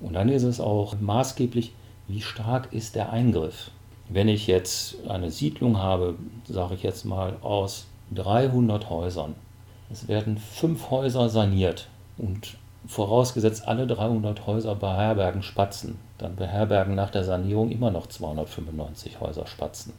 Und 0.00 0.14
dann 0.14 0.30
ist 0.30 0.42
es 0.42 0.60
auch 0.60 0.94
maßgeblich, 0.98 1.72
wie 2.08 2.22
stark 2.22 2.72
ist 2.72 2.94
der 2.94 3.12
Eingriff. 3.12 3.70
Wenn 4.08 4.28
ich 4.28 4.46
jetzt 4.46 4.96
eine 5.08 5.30
Siedlung 5.30 5.78
habe, 5.78 6.14
sage 6.48 6.74
ich 6.74 6.82
jetzt 6.82 7.04
mal 7.04 7.36
aus 7.42 7.86
300 8.14 8.88
Häusern, 8.88 9.34
es 9.92 10.08
werden 10.08 10.38
fünf 10.38 10.90
Häuser 10.90 11.28
saniert 11.28 11.88
und 12.18 12.56
vorausgesetzt 12.86 13.66
alle 13.66 13.86
300 13.86 14.46
Häuser 14.46 14.74
beherbergen 14.74 15.42
Spatzen, 15.42 15.98
dann 16.18 16.36
beherbergen 16.36 16.94
nach 16.94 17.10
der 17.10 17.24
Sanierung 17.24 17.70
immer 17.70 17.90
noch 17.90 18.06
295 18.06 19.20
Häuser 19.20 19.46
Spatzen. 19.46 19.92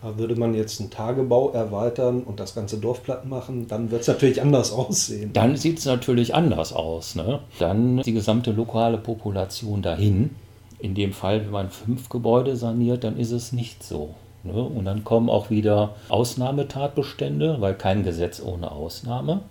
Würde 0.00 0.36
man 0.36 0.54
jetzt 0.54 0.80
einen 0.80 0.90
Tagebau 0.90 1.50
erweitern 1.50 2.22
und 2.22 2.38
das 2.38 2.54
ganze 2.54 2.78
Dorf 2.78 3.02
platt 3.02 3.26
machen, 3.26 3.66
dann 3.66 3.90
wird 3.90 4.02
es 4.02 4.06
natürlich 4.06 4.40
anders 4.40 4.70
aussehen. 4.70 5.32
Dann 5.32 5.56
sieht 5.56 5.80
es 5.80 5.86
natürlich 5.86 6.36
anders 6.36 6.72
aus. 6.72 7.16
Ne? 7.16 7.40
Dann 7.58 8.02
die 8.02 8.12
gesamte 8.12 8.52
lokale 8.52 8.98
Population 8.98 9.82
dahin. 9.82 10.30
In 10.78 10.94
dem 10.94 11.12
Fall, 11.12 11.40
wenn 11.40 11.50
man 11.50 11.70
fünf 11.70 12.08
Gebäude 12.08 12.54
saniert, 12.54 13.02
dann 13.02 13.18
ist 13.18 13.32
es 13.32 13.52
nicht 13.52 13.82
so. 13.82 14.14
Ne? 14.42 14.52
Und 14.52 14.84
dann 14.84 15.04
kommen 15.04 15.28
auch 15.28 15.50
wieder 15.50 15.94
Ausnahmetatbestände, 16.08 17.60
weil 17.60 17.74
kein 17.74 18.04
Gesetz 18.04 18.40
ohne 18.40 18.70
Ausnahme. 18.70 19.42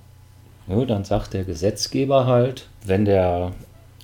Ne? 0.68 0.86
Dann 0.86 1.04
sagt 1.04 1.34
der 1.34 1.44
Gesetzgeber 1.44 2.26
halt, 2.26 2.68
wenn, 2.86 3.06
der, 3.06 3.52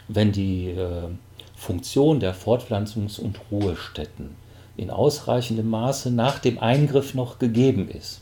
wenn 0.07 0.31
die 0.31 0.69
äh, 0.69 1.09
Funktion 1.55 2.19
der 2.19 2.35
Fortpflanzungs- 2.35 3.19
und 3.19 3.39
Ruhestätten 3.51 4.35
in 4.75 4.89
ausreichendem 4.89 5.69
Maße 5.69 6.11
nach 6.11 6.39
dem 6.39 6.59
Eingriff 6.59 7.13
noch 7.13 7.39
gegeben 7.39 7.89
ist. 7.89 8.21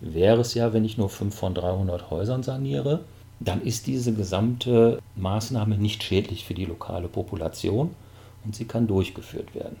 Wäre 0.00 0.42
es 0.42 0.54
ja, 0.54 0.72
wenn 0.72 0.84
ich 0.84 0.98
nur 0.98 1.08
5 1.08 1.34
von 1.34 1.54
300 1.54 2.10
Häusern 2.10 2.42
saniere, 2.42 3.00
dann 3.40 3.62
ist 3.62 3.86
diese 3.86 4.12
gesamte 4.12 5.00
Maßnahme 5.14 5.76
nicht 5.76 6.02
schädlich 6.02 6.44
für 6.44 6.54
die 6.54 6.64
lokale 6.64 7.08
Population 7.08 7.94
und 8.44 8.54
sie 8.54 8.66
kann 8.66 8.86
durchgeführt 8.86 9.54
werden. 9.54 9.76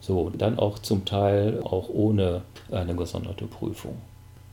So, 0.00 0.30
dann 0.30 0.58
auch 0.58 0.78
zum 0.78 1.04
Teil 1.04 1.60
auch 1.62 1.88
ohne 1.88 2.42
eine 2.70 2.94
gesonderte 2.94 3.46
Prüfung. 3.46 3.96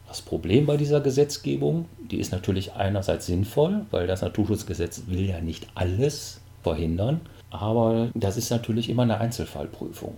Das 0.08 0.22
Problem 0.22 0.66
bei 0.66 0.77
dieser 0.77 1.01
Gesetzgebung, 1.01 1.86
die 2.00 2.18
ist 2.18 2.32
natürlich 2.32 2.74
einerseits 2.74 3.25
sinnvoll, 3.25 3.86
weil 3.92 4.08
das 4.08 4.22
Naturschutzgesetz 4.22 5.04
will 5.08 5.25
ja 5.25 5.42
nicht 5.42 5.68
alles 5.75 6.39
verhindern, 6.63 7.22
aber 7.50 8.10
das 8.13 8.38
ist 8.38 8.50
natürlich 8.50 8.89
immer 8.89 9.04
eine 9.04 9.20
Einzelfallprüfung. 9.20 10.16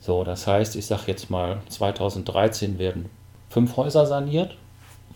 So, 0.00 0.24
das 0.24 0.46
heißt, 0.46 0.74
ich 0.74 0.86
sage 0.86 1.04
jetzt 1.06 1.30
mal, 1.30 1.60
2013 1.68 2.78
werden 2.78 3.08
fünf 3.50 3.76
Häuser 3.76 4.06
saniert. 4.06 4.56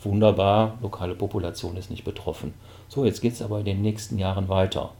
Wunderbar, 0.03 0.79
lokale 0.81 1.17
Population 1.17 1.77
ist 1.77 1.91
nicht 1.91 2.05
betroffen. 2.05 2.55
So, 2.89 3.05
jetzt 3.05 3.21
geht 3.21 3.33
es 3.33 3.43
aber 3.43 3.59
in 3.59 3.65
den 3.65 3.83
nächsten 3.83 4.19
Jahren 4.19 4.49
weiter. 4.49 4.91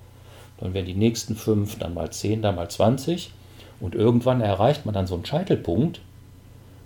Dann 0.59 0.75
werden 0.75 0.87
die 0.87 0.95
nächsten 0.95 1.37
fünf, 1.37 1.79
dann 1.79 1.95
mal 1.95 2.11
zehn, 2.11 2.43
dann 2.43 2.57
mal 2.57 2.69
20. 2.69 3.31
Und 3.81 3.95
irgendwann 3.95 4.41
erreicht 4.41 4.87
man 4.87 4.95
dann 4.95 5.07
so 5.07 5.15
einen 5.15 5.27
Scheitelpunkt, 5.27 6.01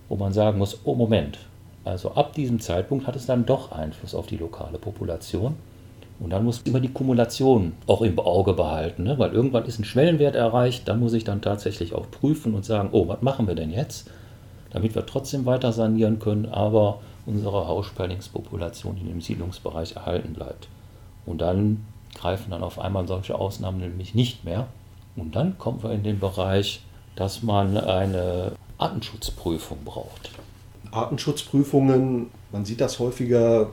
wo 0.09 0.17
man 0.17 0.33
sagen 0.33 0.59
muss, 0.59 0.81
oh 0.85 0.95
Moment, 0.95 1.39
also 1.85 2.13
ab 2.13 2.35
diesem 2.35 2.61
Zeitpunkt 2.61 3.07
hat 3.07 3.17
es 3.17 3.27
dann 3.27 3.47
doch 3.47 3.73
Einfluss 3.73 4.15
auf 4.15 4.27
die 4.27 4.37
lokale 4.37 4.79
Population. 4.79 5.55
Und 6.19 6.31
dann 6.31 6.45
muss 6.45 6.59
man 6.59 6.67
immer 6.67 6.81
die 6.81 6.93
Kumulation 6.93 7.73
auch 7.87 8.03
im 8.03 8.19
Auge 8.19 8.53
behalten, 8.53 9.05
ne? 9.05 9.19
weil 9.19 9.33
irgendwann 9.33 9.65
ist 9.65 9.79
ein 9.79 9.85
Schwellenwert 9.85 10.35
erreicht, 10.35 10.87
dann 10.87 11.01
muss 11.01 11.15
ich 11.15 11.25
dann 11.25 11.41
tatsächlich 11.41 11.95
auch 11.95 12.11
prüfen 12.11 12.55
und 12.55 12.65
sagen, 12.67 12.91
oh, 12.93 13.09
was 13.09 13.23
machen 13.23 13.49
wir 13.49 13.55
denn 13.55 13.71
jetzt, 13.71 14.11
damit 14.71 14.95
wir 14.95 15.07
trotzdem 15.07 15.47
weiter 15.47 15.73
sanieren 15.73 16.19
können, 16.19 16.45
aber 16.45 17.01
unsere 17.25 17.67
Haussperlingspopulation 17.67 18.99
in 18.99 19.07
dem 19.07 19.21
Siedlungsbereich 19.23 19.97
erhalten 19.97 20.35
bleibt. 20.35 20.69
Und 21.25 21.41
dann 21.41 21.87
greifen 22.15 22.51
dann 22.51 22.63
auf 22.63 22.79
einmal 22.79 23.07
solche 23.07 23.35
Ausnahmen 23.35 23.79
nämlich 23.79 24.15
nicht 24.15 24.45
mehr. 24.45 24.67
Und 25.17 25.37
dann 25.37 25.59
kommen 25.59 25.83
wir 25.83 25.93
in 25.93 26.03
den 26.03 26.19
Bereich, 26.19 26.83
dass 27.17 27.43
man 27.43 27.77
eine 27.77 28.53
Artenschutzprüfung 28.79 29.79
braucht. 29.85 30.31
Artenschutzprüfungen, 30.91 32.31
man 32.53 32.65
sieht 32.65 32.81
das 32.81 32.99
häufiger 32.99 33.71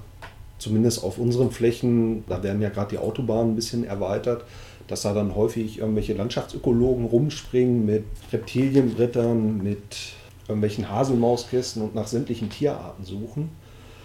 zumindest 0.58 1.04
auf 1.04 1.18
unseren 1.18 1.52
Flächen, 1.52 2.24
da 2.28 2.42
werden 2.44 2.62
ja 2.62 2.70
gerade 2.70 2.90
die 2.90 2.98
Autobahnen 2.98 3.54
ein 3.54 3.56
bisschen 3.56 3.84
erweitert, 3.84 4.44
dass 4.88 5.04
da 5.04 5.14
dann 5.14 5.36
häufig 5.36 5.80
irgendwelche 5.80 6.14
Landschaftsökologen 6.14 7.06
rumspringen 7.06 7.86
mit 7.86 8.06
Reptilienbrettern, 8.32 9.62
mit 9.62 10.14
irgendwelchen 10.48 10.90
Haselmauskästen 10.90 11.82
und 11.82 11.94
nach 11.94 12.08
sämtlichen 12.08 12.50
Tierarten 12.50 13.04
suchen. 13.04 13.50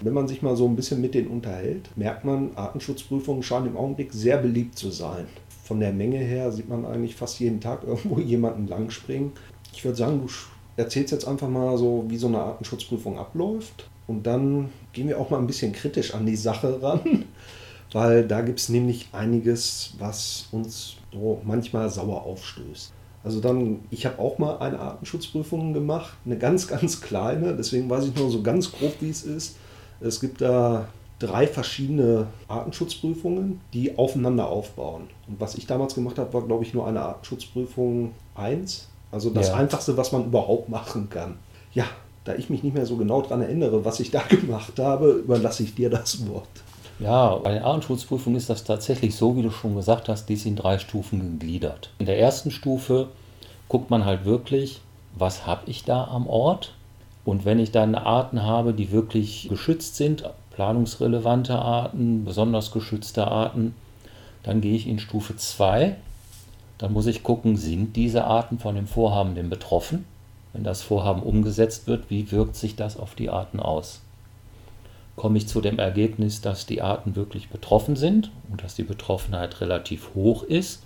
Wenn 0.01 0.15
man 0.15 0.27
sich 0.27 0.43
mal 0.43 0.57
so 0.57 0.67
ein 0.67 0.75
bisschen 0.75 1.01
mit 1.01 1.15
denen 1.15 1.29
unterhält, 1.29 1.89
merkt 1.97 2.25
man, 2.25 2.51
Artenschutzprüfungen 2.57 3.45
scheinen 3.45 3.69
im 3.69 3.77
Augenblick 3.77 4.13
sehr 4.13 4.39
beliebt 4.39 4.77
zu 4.77 4.91
sein. 4.91 5.27
Von 5.63 5.81
der 5.81 5.93
Menge 5.93 6.19
her 6.19 6.51
sieht 6.51 6.69
man 6.69 6.85
eigentlich 6.85 7.15
fast 7.15 7.39
jeden 7.41 7.61
Tag 7.61 7.85
irgendwo 7.87 8.19
jemanden 8.19 8.67
langspringen. 8.67 9.33
Ich 9.73 9.85
würde 9.85 9.97
sagen, 9.97 10.21
du 10.21 10.33
erzählst 10.77 11.13
jetzt 11.13 11.27
einfach 11.27 11.49
mal 11.49 11.77
so, 11.79 12.05
wie 12.09 12.17
so 12.17 12.27
eine 12.27 12.39
Artenschutzprüfung 12.39 13.19
abläuft 13.19 13.89
und 14.07 14.27
dann 14.27 14.71
gehen 14.93 15.09
wir 15.09 15.19
auch 15.19 15.31
mal 15.31 15.39
ein 15.39 15.47
bisschen 15.47 15.73
kritisch 15.73 16.15
an 16.15 16.27
die 16.27 16.37
Sache 16.37 16.83
ran, 16.83 17.25
weil 17.93 18.27
da 18.27 18.41
gibt 18.41 18.61
es 18.61 18.69
nämlich 18.69 19.09
einiges, 19.13 19.95
was 19.99 20.49
uns 20.53 20.97
so 21.13 21.41
manchmal 21.45 21.91
sauer 21.91 22.23
aufstößt. 22.25 22.93
Also 23.25 23.41
dann, 23.41 23.81
ich 23.91 24.05
habe 24.05 24.19
auch 24.19 24.39
mal 24.39 24.59
eine 24.59 24.81
Artenschutzprüfung 24.81 25.73
gemacht, 25.73 26.15
eine 26.25 26.39
ganz, 26.39 26.67
ganz 26.69 27.01
kleine, 27.01 27.55
deswegen 27.55 27.89
weiß 27.89 28.07
ich 28.07 28.17
nur 28.17 28.31
so 28.31 28.43
ganz 28.43 28.73
grob, 28.73 28.95
wie 29.01 29.11
es 29.11 29.23
ist. 29.23 29.57
Es 30.01 30.21
gibt 30.21 30.41
da 30.41 30.89
drei 31.23 31.47
verschiedene 31.47 32.27
Artenschutzprüfungen, 32.49 33.61
die 33.73 33.97
aufeinander 33.97 34.49
aufbauen. 34.49 35.03
Und 35.29 35.41
was 35.41 35.55
ich 35.55 35.67
damals 35.67 35.95
gemacht 35.95 36.19
habe, 36.19 36.33
war, 36.35 36.43
glaube 36.43 36.65
ich, 36.65 36.75
nur 36.75 36.87
eine 36.87 37.01
Artenschutzprüfung 37.01 38.13
1. 38.35 38.89
Also 39.11 39.31
das 39.31 39.49
ja. 39.49 39.55
Einfachste, 39.55 39.97
was 39.97 40.11
man 40.13 40.25
überhaupt 40.25 40.69
machen 40.69 41.09
kann. 41.09 41.37
Ja, 41.73 41.85
da 42.25 42.35
ich 42.35 42.51
mich 42.51 42.63
nicht 42.63 42.75
mehr 42.75 42.87
so 42.87 42.97
genau 42.97 43.23
daran 43.23 43.43
erinnere, 43.43 43.85
was 43.85 44.01
ich 44.01 44.11
da 44.11 44.21
gemacht 44.29 44.79
habe, 44.79 45.11
überlasse 45.11 45.63
ich 45.63 45.75
dir 45.75 45.91
das 45.91 46.27
Wort. 46.29 46.49
Ja, 46.99 47.37
bei 47.37 47.53
der 47.53 47.65
Artenschutzprüfung 47.65 48.37
ist 48.37 48.51
das 48.51 48.65
tatsächlich 48.65 49.17
so, 49.17 49.37
wie 49.37 49.43
du 49.43 49.51
schon 49.51 49.75
gesagt 49.75 50.09
hast, 50.09 50.27
die 50.29 50.35
ist 50.35 50.47
in 50.47 50.57
drei 50.57 50.79
Stufen 50.79 51.39
gegliedert. 51.39 51.91
In 51.99 52.07
der 52.07 52.19
ersten 52.19 52.51
Stufe 52.51 53.09
guckt 53.69 53.91
man 53.91 54.05
halt 54.05 54.25
wirklich, 54.25 54.81
was 55.15 55.47
habe 55.47 55.63
ich 55.67 55.85
da 55.85 56.05
am 56.05 56.27
Ort? 56.27 56.75
Und 57.25 57.45
wenn 57.45 57.59
ich 57.59 57.71
dann 57.71 57.95
Arten 57.95 58.43
habe, 58.43 58.73
die 58.73 58.91
wirklich 58.91 59.49
geschützt 59.49 59.97
sind, 59.97 60.25
planungsrelevante 60.55 61.59
Arten, 61.59 62.25
besonders 62.25 62.73
geschützte 62.73 63.27
Arten, 63.29 63.75
dann 64.43 64.61
gehe 64.61 64.75
ich 64.75 64.87
in 64.87 64.99
Stufe 64.99 65.37
2. 65.37 65.97
Dann 66.79 66.93
muss 66.93 67.07
ich 67.07 67.23
gucken, 67.23 67.57
sind 67.57 67.97
diese 67.97 68.25
Arten 68.25 68.59
von 68.59 68.75
dem 68.75 68.87
Vorhaben 68.87 69.35
denn 69.35 69.51
betroffen? 69.51 70.05
wenn 70.53 70.65
das 70.65 70.83
Vorhaben 70.83 71.23
umgesetzt 71.23 71.87
wird, 71.87 72.11
wie 72.11 72.31
wirkt 72.31 72.57
sich 72.57 72.77
das 72.77 72.97
auf 72.97 73.15
die 73.15 73.31
Arten 73.31 73.61
aus? 73.61 74.01
Komme 75.17 75.39
ich 75.39 75.49
zu 75.49 75.61
dem 75.61 75.79
Ergebnis, 75.79 76.41
dass 76.41 76.67
die 76.67 76.83
Arten 76.83 77.17
wirklich 77.17 77.49
betroffen 77.49 77.97
sind 77.97 78.31
und 78.51 78.63
dass 78.63 78.75
die 78.75 78.83
Betroffenheit 78.83 79.61
relativ 79.61 80.11
hoch 80.15 80.43
ist, 80.43 80.83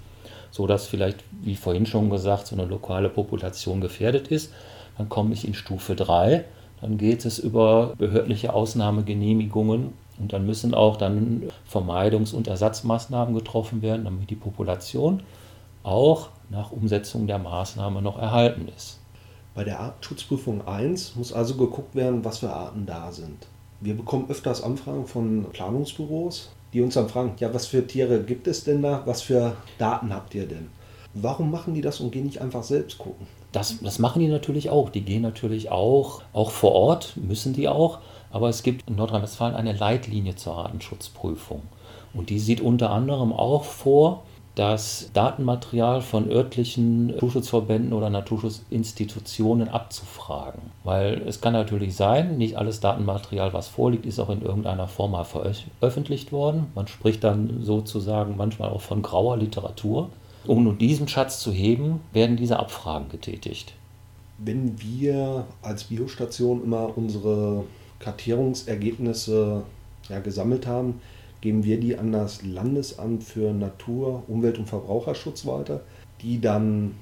so 0.50 0.66
dass 0.66 0.86
vielleicht, 0.86 1.22
wie 1.42 1.56
vorhin 1.56 1.86
schon 1.86 2.10
gesagt, 2.10 2.46
so 2.46 2.56
eine 2.56 2.64
lokale 2.64 3.08
Population 3.08 3.80
gefährdet 3.80 4.28
ist, 4.28 4.52
dann 4.98 5.08
komme 5.08 5.32
ich 5.32 5.46
in 5.46 5.54
Stufe 5.54 5.94
3. 5.94 6.44
Dann 6.80 6.98
geht 6.98 7.24
es 7.24 7.38
über 7.38 7.94
behördliche 7.96 8.52
Ausnahmegenehmigungen 8.52 9.92
und 10.18 10.32
dann 10.32 10.46
müssen 10.46 10.74
auch 10.74 10.96
dann 10.96 11.44
Vermeidungs- 11.70 12.34
und 12.34 12.48
Ersatzmaßnahmen 12.48 13.34
getroffen 13.34 13.82
werden, 13.82 14.04
damit 14.04 14.30
die 14.30 14.36
Population 14.36 15.22
auch 15.82 16.30
nach 16.50 16.72
Umsetzung 16.72 17.26
der 17.26 17.38
Maßnahme 17.38 18.02
noch 18.02 18.18
erhalten 18.18 18.68
ist. 18.76 18.98
Bei 19.54 19.64
der 19.64 19.80
Artenschutzprüfung 19.80 20.66
1 20.66 21.16
muss 21.16 21.32
also 21.32 21.54
geguckt 21.54 21.94
werden, 21.94 22.24
was 22.24 22.38
für 22.38 22.52
Arten 22.52 22.84
da 22.84 23.10
sind. 23.10 23.46
Wir 23.80 23.96
bekommen 23.96 24.26
öfters 24.28 24.62
Anfragen 24.62 25.06
von 25.06 25.46
Planungsbüros, 25.52 26.50
die 26.72 26.82
uns 26.82 26.94
dann 26.94 27.08
fragen, 27.08 27.34
ja, 27.38 27.52
was 27.54 27.66
für 27.66 27.86
Tiere 27.86 28.22
gibt 28.22 28.46
es 28.46 28.64
denn 28.64 28.82
da? 28.82 29.02
Was 29.06 29.22
für 29.22 29.56
Daten 29.78 30.12
habt 30.12 30.34
ihr 30.34 30.46
denn? 30.46 30.68
Warum 31.14 31.50
machen 31.50 31.72
die 31.72 31.80
das 31.80 32.00
und 32.00 32.10
gehen 32.10 32.26
nicht 32.26 32.40
einfach 32.40 32.62
selbst 32.62 32.98
gucken? 32.98 33.26
Das, 33.52 33.78
das 33.80 33.98
machen 33.98 34.20
die 34.20 34.28
natürlich 34.28 34.70
auch. 34.70 34.90
Die 34.90 35.02
gehen 35.02 35.22
natürlich 35.22 35.70
auch, 35.70 36.22
auch 36.32 36.50
vor 36.50 36.72
Ort, 36.72 37.16
müssen 37.16 37.52
die 37.52 37.68
auch. 37.68 37.98
Aber 38.30 38.48
es 38.48 38.62
gibt 38.62 38.88
in 38.88 38.96
Nordrhein-Westfalen 38.96 39.54
eine 39.54 39.72
Leitlinie 39.72 40.36
zur 40.36 40.56
Artenschutzprüfung. 40.56 41.62
Und 42.12 42.30
die 42.30 42.38
sieht 42.38 42.60
unter 42.60 42.90
anderem 42.90 43.32
auch 43.32 43.64
vor, 43.64 44.22
das 44.56 45.10
Datenmaterial 45.12 46.00
von 46.00 46.30
örtlichen 46.30 47.08
Naturschutzverbänden 47.08 47.92
oder 47.92 48.08
Naturschutzinstitutionen 48.08 49.68
abzufragen. 49.68 50.62
Weil 50.82 51.22
es 51.26 51.42
kann 51.42 51.52
natürlich 51.52 51.94
sein, 51.94 52.38
nicht 52.38 52.56
alles 52.56 52.80
Datenmaterial, 52.80 53.52
was 53.52 53.68
vorliegt, 53.68 54.06
ist 54.06 54.18
auch 54.18 54.30
in 54.30 54.40
irgendeiner 54.40 54.88
Form 54.88 55.10
mal 55.10 55.24
veröffentlicht 55.24 56.32
worden. 56.32 56.68
Man 56.74 56.88
spricht 56.88 57.22
dann 57.22 57.58
sozusagen 57.64 58.38
manchmal 58.38 58.70
auch 58.70 58.80
von 58.80 59.02
grauer 59.02 59.36
Literatur. 59.36 60.08
Um 60.46 60.64
nun 60.64 60.78
diesen 60.78 61.08
Schatz 61.08 61.40
zu 61.40 61.52
heben, 61.52 62.00
werden 62.12 62.36
diese 62.36 62.58
Abfragen 62.58 63.08
getätigt. 63.08 63.74
Wenn 64.38 64.80
wir 64.80 65.46
als 65.62 65.84
Biostation 65.84 66.62
immer 66.62 66.96
unsere 66.96 67.64
Kartierungsergebnisse 67.98 69.62
ja, 70.08 70.20
gesammelt 70.20 70.66
haben, 70.66 71.00
geben 71.40 71.64
wir 71.64 71.80
die 71.80 71.98
an 71.98 72.12
das 72.12 72.42
Landesamt 72.42 73.24
für 73.24 73.52
Natur, 73.52 74.22
Umwelt 74.28 74.58
und 74.58 74.68
Verbraucherschutz 74.68 75.46
weiter, 75.46 75.80
die 76.22 76.40
dann 76.40 76.94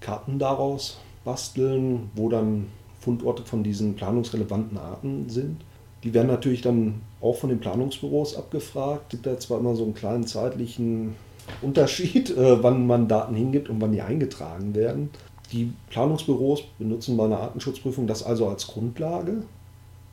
Karten 0.00 0.38
daraus 0.38 0.98
basteln, 1.24 2.10
wo 2.14 2.28
dann 2.28 2.68
Fundorte 3.00 3.42
von 3.42 3.62
diesen 3.62 3.94
planungsrelevanten 3.94 4.78
Arten 4.78 5.28
sind. 5.28 5.62
Die 6.04 6.14
werden 6.14 6.28
natürlich 6.28 6.62
dann 6.62 7.00
auch 7.20 7.36
von 7.36 7.48
den 7.48 7.60
Planungsbüros 7.60 8.36
abgefragt. 8.36 9.04
Es 9.04 9.10
gibt 9.10 9.26
da 9.26 9.38
zwar 9.38 9.60
immer 9.60 9.74
so 9.74 9.84
einen 9.84 9.94
kleinen 9.94 10.26
zeitlichen 10.26 11.14
Unterschied, 11.60 12.30
äh, 12.36 12.62
wann 12.62 12.86
man 12.86 13.08
Daten 13.08 13.34
hingibt 13.34 13.68
und 13.68 13.80
wann 13.80 13.92
die 13.92 14.02
eingetragen 14.02 14.74
werden. 14.74 15.10
Die 15.52 15.72
Planungsbüros 15.90 16.62
benutzen 16.78 17.16
bei 17.16 17.24
einer 17.24 17.40
Artenschutzprüfung 17.40 18.06
das 18.06 18.22
also 18.22 18.48
als 18.48 18.66
Grundlage 18.66 19.42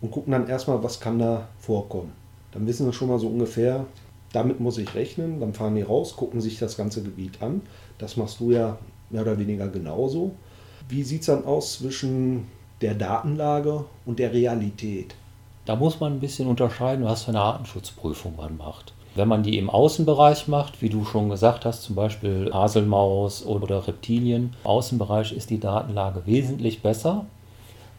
und 0.01 0.12
gucken 0.12 0.31
dann 0.31 0.48
erstmal, 0.48 0.83
was 0.83 1.00
kann 1.00 1.19
da 1.19 1.48
vorkommen. 1.59 2.12
Dann 2.51 2.67
wissen 2.67 2.86
wir 2.86 2.93
schon 2.93 3.09
mal 3.09 3.19
so 3.19 3.27
ungefähr, 3.27 3.86
damit 4.33 4.59
muss 4.59 4.77
ich 4.77 4.95
rechnen. 4.95 5.39
Dann 5.39 5.53
fahren 5.53 5.75
die 5.75 5.81
raus, 5.81 6.15
gucken 6.15 6.41
sich 6.41 6.59
das 6.59 6.77
ganze 6.77 7.03
Gebiet 7.03 7.41
an. 7.41 7.62
Das 7.98 8.17
machst 8.17 8.39
du 8.39 8.51
ja 8.51 8.77
mehr 9.09 9.21
oder 9.21 9.39
weniger 9.39 9.67
genauso. 9.67 10.31
Wie 10.88 11.03
sieht 11.03 11.21
es 11.21 11.27
dann 11.27 11.45
aus 11.45 11.74
zwischen 11.74 12.48
der 12.81 12.95
Datenlage 12.95 13.86
und 14.05 14.19
der 14.19 14.33
Realität? 14.33 15.15
Da 15.65 15.75
muss 15.75 16.00
man 16.00 16.13
ein 16.13 16.19
bisschen 16.19 16.48
unterscheiden, 16.48 17.05
was 17.05 17.24
für 17.24 17.29
eine 17.29 17.41
Artenschutzprüfung 17.41 18.36
man 18.36 18.57
macht. 18.57 18.93
Wenn 19.16 19.28
man 19.28 19.44
die 19.44 19.58
im 19.58 19.70
Außenbereich 19.70 20.48
macht, 20.48 20.82
wie 20.82 20.89
du 20.89 21.04
schon 21.04 21.30
gesagt 21.30 21.66
hast, 21.66 21.84
zum 21.84 21.96
Beispiel 21.96 22.51
Haselmaus 22.54 23.46
oder 23.46 23.88
Reptilien, 23.88 24.56
im 24.63 24.70
Außenbereich 24.70 25.32
ist 25.34 25.50
die 25.50 25.60
Datenlage 25.60 26.25
wesentlich 26.25 26.82
besser 26.82 27.25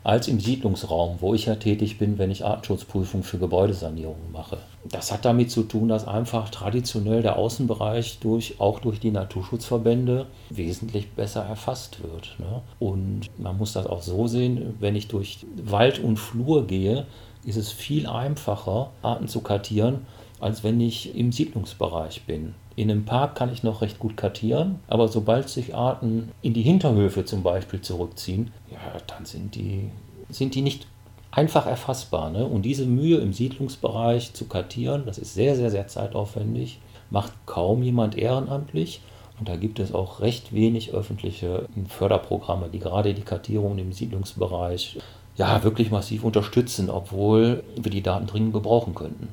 als 0.02 0.29
im 0.29 0.40
Siedlungsraum, 0.40 1.17
wo 1.21 1.35
ich 1.35 1.47
ja 1.47 1.57
tätig 1.57 1.99
bin, 1.99 2.19
wenn 2.19 2.31
ich 2.31 2.45
Artenschutzprüfungen 2.45 3.23
für 3.23 3.38
Gebäudesanierungen 3.38 4.33
mache. 4.33 4.59
Das 4.85 5.12
hat 5.12 5.26
damit 5.26 5.50
zu 5.50 5.62
tun, 5.62 5.88
dass 5.88 6.09
einfach 6.09 6.49
traditionell 6.49 7.21
der 7.21 7.37
Außenbereich 7.37 8.19
durch, 8.21 8.61
auch 8.61 8.81
durch 8.81 8.99
die 8.99 9.11
Naturschutzverbände 9.11 10.26
wesentlich 10.49 11.11
besser 11.11 11.43
erfasst 11.43 12.02
wird. 12.02 12.37
Ne? 12.38 12.62
Und 12.79 13.29
man 13.38 13.59
muss 13.59 13.75
das 13.75 13.87
auch 13.87 14.00
so 14.00 14.26
sehen, 14.26 14.75
wenn 14.81 14.97
ich 14.97 15.09
durch 15.09 15.45
Wald 15.62 15.99
und 15.99 16.17
Flur 16.17 16.67
gehe, 16.67 17.07
ist 17.45 17.57
es 17.57 17.71
viel 17.71 18.07
einfacher, 18.07 18.90
Arten 19.02 19.29
zu 19.29 19.40
kartieren, 19.40 20.07
als 20.40 20.64
wenn 20.64 20.80
ich 20.80 21.14
im 21.14 21.32
Siedlungsbereich 21.32 22.23
bin. 22.23 22.54
In 22.76 22.90
einem 22.90 23.04
Park 23.04 23.35
kann 23.35 23.52
ich 23.52 23.62
noch 23.62 23.82
recht 23.82 23.99
gut 23.99 24.16
kartieren, 24.16 24.80
aber 24.88 25.09
sobald 25.09 25.49
sich 25.49 25.75
Arten 25.75 26.30
in 26.42 26.54
die 26.54 26.62
Hinterhöfe 26.62 27.25
zum 27.25 27.42
Beispiel 27.42 27.80
zurückziehen, 27.80 28.50
ja, 28.70 28.78
dann 29.06 29.26
sind 29.26 29.54
die, 29.54 29.90
sind 30.30 30.54
die 30.54 30.62
nicht 30.62 30.87
einfach 31.30 31.66
erfassbar. 31.66 32.30
Ne? 32.30 32.47
Und 32.47 32.62
diese 32.62 32.87
Mühe 32.87 33.18
im 33.18 33.32
Siedlungsbereich 33.32 34.32
zu 34.32 34.47
kartieren, 34.47 35.04
das 35.06 35.18
ist 35.18 35.35
sehr, 35.35 35.56
sehr, 35.56 35.70
sehr 35.70 35.88
zeitaufwendig, 35.88 36.80
macht 37.11 37.32
kaum 37.47 37.82
jemand 37.82 38.16
ehrenamtlich. 38.16 39.00
Und 39.38 39.49
da 39.49 39.56
gibt 39.56 39.78
es 39.78 39.94
auch 39.94 40.20
recht 40.20 40.52
wenig 40.52 40.92
öffentliche 40.92 41.66
Förderprogramme, 41.88 42.68
die 42.68 42.78
gerade 42.78 43.14
die 43.14 43.23
Kartierung 43.23 43.78
im 43.78 43.92
Siedlungsbereich 43.92 44.99
ja, 45.37 45.62
wirklich 45.64 45.90
massiv 45.90 46.25
unterstützen, 46.25 46.90
obwohl 46.90 47.64
wir 47.76 47.90
die 47.90 48.02
Daten 48.02 48.26
dringend 48.26 48.52
gebrauchen 48.52 48.94
könnten. 48.94 49.28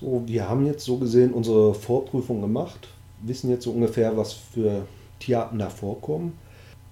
So, 0.00 0.22
wir 0.24 0.48
haben 0.48 0.64
jetzt 0.64 0.84
so 0.86 0.96
gesehen 0.96 1.34
unsere 1.34 1.74
Vorprüfung 1.74 2.40
gemacht, 2.40 2.88
wissen 3.20 3.50
jetzt 3.50 3.64
so 3.64 3.70
ungefähr, 3.70 4.16
was 4.16 4.32
für 4.32 4.86
Tierarten 5.18 5.58
da 5.58 5.68
vorkommen. 5.68 6.38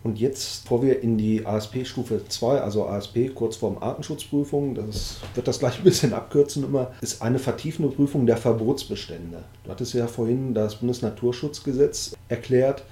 Und 0.05 0.21
jetzt, 0.21 0.65
bevor 0.65 0.83
wir 0.83 1.03
in 1.03 1.17
die 1.17 1.45
ASP-Stufe 1.45 2.21
2, 2.29 2.61
also 2.61 2.87
ASP, 2.87 3.35
kurz 3.35 3.57
vorm 3.57 3.79
Artenschutzprüfung, 3.81 4.75
das 4.75 5.17
wird 5.35 5.49
das 5.49 5.59
gleich 5.59 5.79
ein 5.79 5.85
bisschen 5.85 6.13
abkürzen 6.13 6.65
immer, 6.65 6.93
ist 7.01 7.23
eine 7.23 7.39
vertiefende 7.39 7.91
Prüfung 7.91 8.27
der 8.27 8.37
Verbotsbestände. 8.37 9.43
Du 9.65 9.71
hattest 9.71 9.95
ja 9.95 10.07
vorhin 10.07 10.53
das 10.53 10.77
Bundesnaturschutzgesetz 10.77 12.15
erklärt. 12.29 12.85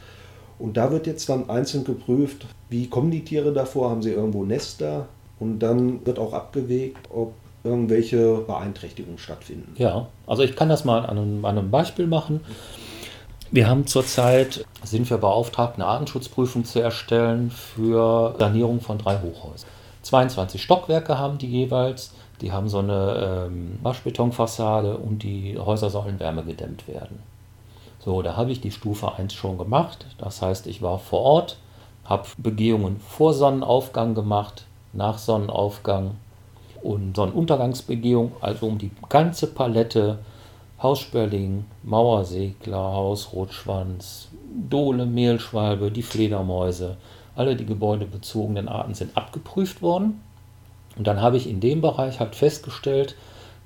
Und 0.58 0.78
da 0.78 0.90
wird 0.90 1.06
jetzt 1.06 1.28
dann 1.28 1.50
einzeln 1.50 1.84
geprüft, 1.84 2.46
wie 2.70 2.88
kommen 2.88 3.10
die 3.10 3.24
Tiere 3.24 3.52
davor, 3.52 3.90
haben 3.90 4.02
sie 4.02 4.12
irgendwo 4.12 4.44
Nester? 4.44 5.08
Und 5.38 5.58
dann 5.58 6.04
wird 6.06 6.18
auch 6.18 6.32
abgewegt, 6.32 6.98
ob 7.10 7.34
irgendwelche 7.66 8.38
Beeinträchtigungen 8.38 9.18
stattfinden. 9.18 9.74
Ja, 9.76 10.06
also 10.26 10.42
ich 10.42 10.56
kann 10.56 10.68
das 10.68 10.84
mal 10.84 11.04
an 11.06 11.18
einem, 11.18 11.44
an 11.44 11.58
einem 11.58 11.70
Beispiel 11.70 12.06
machen. 12.06 12.40
Wir 13.50 13.68
haben 13.68 13.86
zurzeit, 13.86 14.64
sind 14.82 15.08
wir 15.08 15.18
beauftragt, 15.18 15.74
eine 15.76 15.86
Artenschutzprüfung 15.86 16.64
zu 16.64 16.80
erstellen 16.80 17.50
für 17.50 18.34
Sanierung 18.38 18.80
von 18.80 18.98
drei 18.98 19.20
Hochhäusern. 19.20 19.70
22 20.02 20.62
Stockwerke 20.62 21.18
haben 21.18 21.38
die 21.38 21.48
jeweils. 21.48 22.12
Die 22.40 22.52
haben 22.52 22.68
so 22.68 22.78
eine 22.78 23.46
ähm, 23.46 23.78
Waschbetonfassade 23.82 24.96
und 24.96 25.22
die 25.22 25.58
Häuser 25.58 25.90
sollen 25.90 26.20
wärmegedämmt 26.20 26.86
werden. 26.86 27.20
So, 28.04 28.22
da 28.22 28.36
habe 28.36 28.52
ich 28.52 28.60
die 28.60 28.70
Stufe 28.70 29.14
1 29.14 29.32
schon 29.34 29.58
gemacht. 29.58 30.06
Das 30.18 30.42
heißt, 30.42 30.66
ich 30.66 30.82
war 30.82 30.98
vor 30.98 31.22
Ort, 31.22 31.58
habe 32.04 32.28
Begehungen 32.38 33.00
vor 33.00 33.32
Sonnenaufgang 33.32 34.14
gemacht, 34.14 34.66
nach 34.92 35.18
Sonnenaufgang 35.18 36.12
und 36.86 37.16
Sonnenuntergangsbegehung, 37.16 38.32
also 38.40 38.66
um 38.66 38.78
die 38.78 38.90
ganze 39.08 39.48
Palette 39.48 40.18
Haussperling, 40.80 41.64
Mauersegler, 41.82 42.76
Hausrotschwanz, 42.76 44.28
Dole, 44.68 45.06
Mehlschwalbe, 45.06 45.90
die 45.90 46.02
Fledermäuse, 46.02 46.96
alle 47.34 47.56
die 47.56 47.66
gebäudebezogenen 47.66 48.68
Arten 48.68 48.94
sind 48.94 49.16
abgeprüft 49.16 49.82
worden. 49.82 50.20
Und 50.96 51.06
dann 51.06 51.20
habe 51.20 51.36
ich 51.36 51.48
in 51.48 51.60
dem 51.60 51.80
Bereich 51.80 52.20
halt 52.20 52.34
festgestellt, 52.34 53.16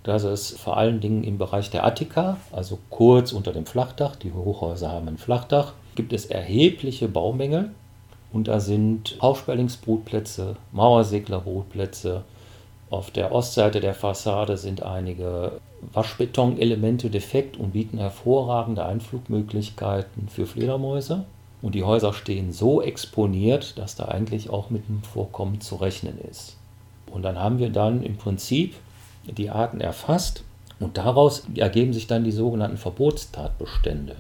dass 0.03 0.23
es 0.23 0.51
vor 0.53 0.77
allen 0.77 1.01
Dingen 1.01 1.23
im 1.25 1.37
Bereich 1.37 1.71
der 1.71 1.85
Attika, 1.85 2.39
also 2.53 2.79
kurz 2.89 3.33
unter 3.33 3.53
dem 3.53 3.67
Flachdach, 3.67 4.17
die 4.17 4.33
Hochhäuser 4.33 4.91
haben 4.91 5.09
ein 5.09 5.19
Flachdach, 5.19 5.75
gibt 5.95 6.13
es 6.13 6.27
erhebliche 6.27 7.09
Baumängel. 7.09 7.71
Und 8.33 8.47
da 8.49 8.61
sind 8.61 9.19
Hausperlingsbrutplätze, 9.21 10.57
Mauerseglerbrutplätze, 10.73 12.23
auf 12.91 13.13
der 13.13 13.31
Ostseite 13.31 13.79
der 13.79 13.95
Fassade 13.95 14.57
sind 14.57 14.83
einige 14.83 15.61
Waschbetonelemente 15.93 17.09
defekt 17.09 17.57
und 17.57 17.71
bieten 17.73 17.99
hervorragende 17.99 18.85
Einflugmöglichkeiten 18.85 20.29
für 20.29 20.45
Fledermäuse. 20.45 21.25
Und 21.63 21.77
die 21.77 21.85
Häuser 21.85 22.13
stehen 22.13 22.53
so 22.53 22.83
exponiert, 22.83 23.79
dass 23.79 23.95
da 23.95 24.07
eigentlich 24.07 24.51
auch 24.51 24.71
mit 24.71 24.83
einem 24.89 25.03
Vorkommen 25.03 25.61
zu 25.61 25.77
rechnen 25.77 26.19
ist. 26.29 26.57
Und 27.13 27.23
dann 27.23 27.39
haben 27.39 27.59
wir 27.59 27.71
dann 27.71 28.03
im 28.03 28.17
Prinzip 28.17 28.75
die 29.25 29.51
Arten 29.51 29.81
erfasst 29.81 30.43
und 30.81 30.97
daraus 30.97 31.45
ergeben 31.55 31.93
sich 31.93 32.09
dann 32.09 32.25
die 32.25 32.33
sogenannten 32.33 32.79
Verbotstatbestände. 32.79 34.17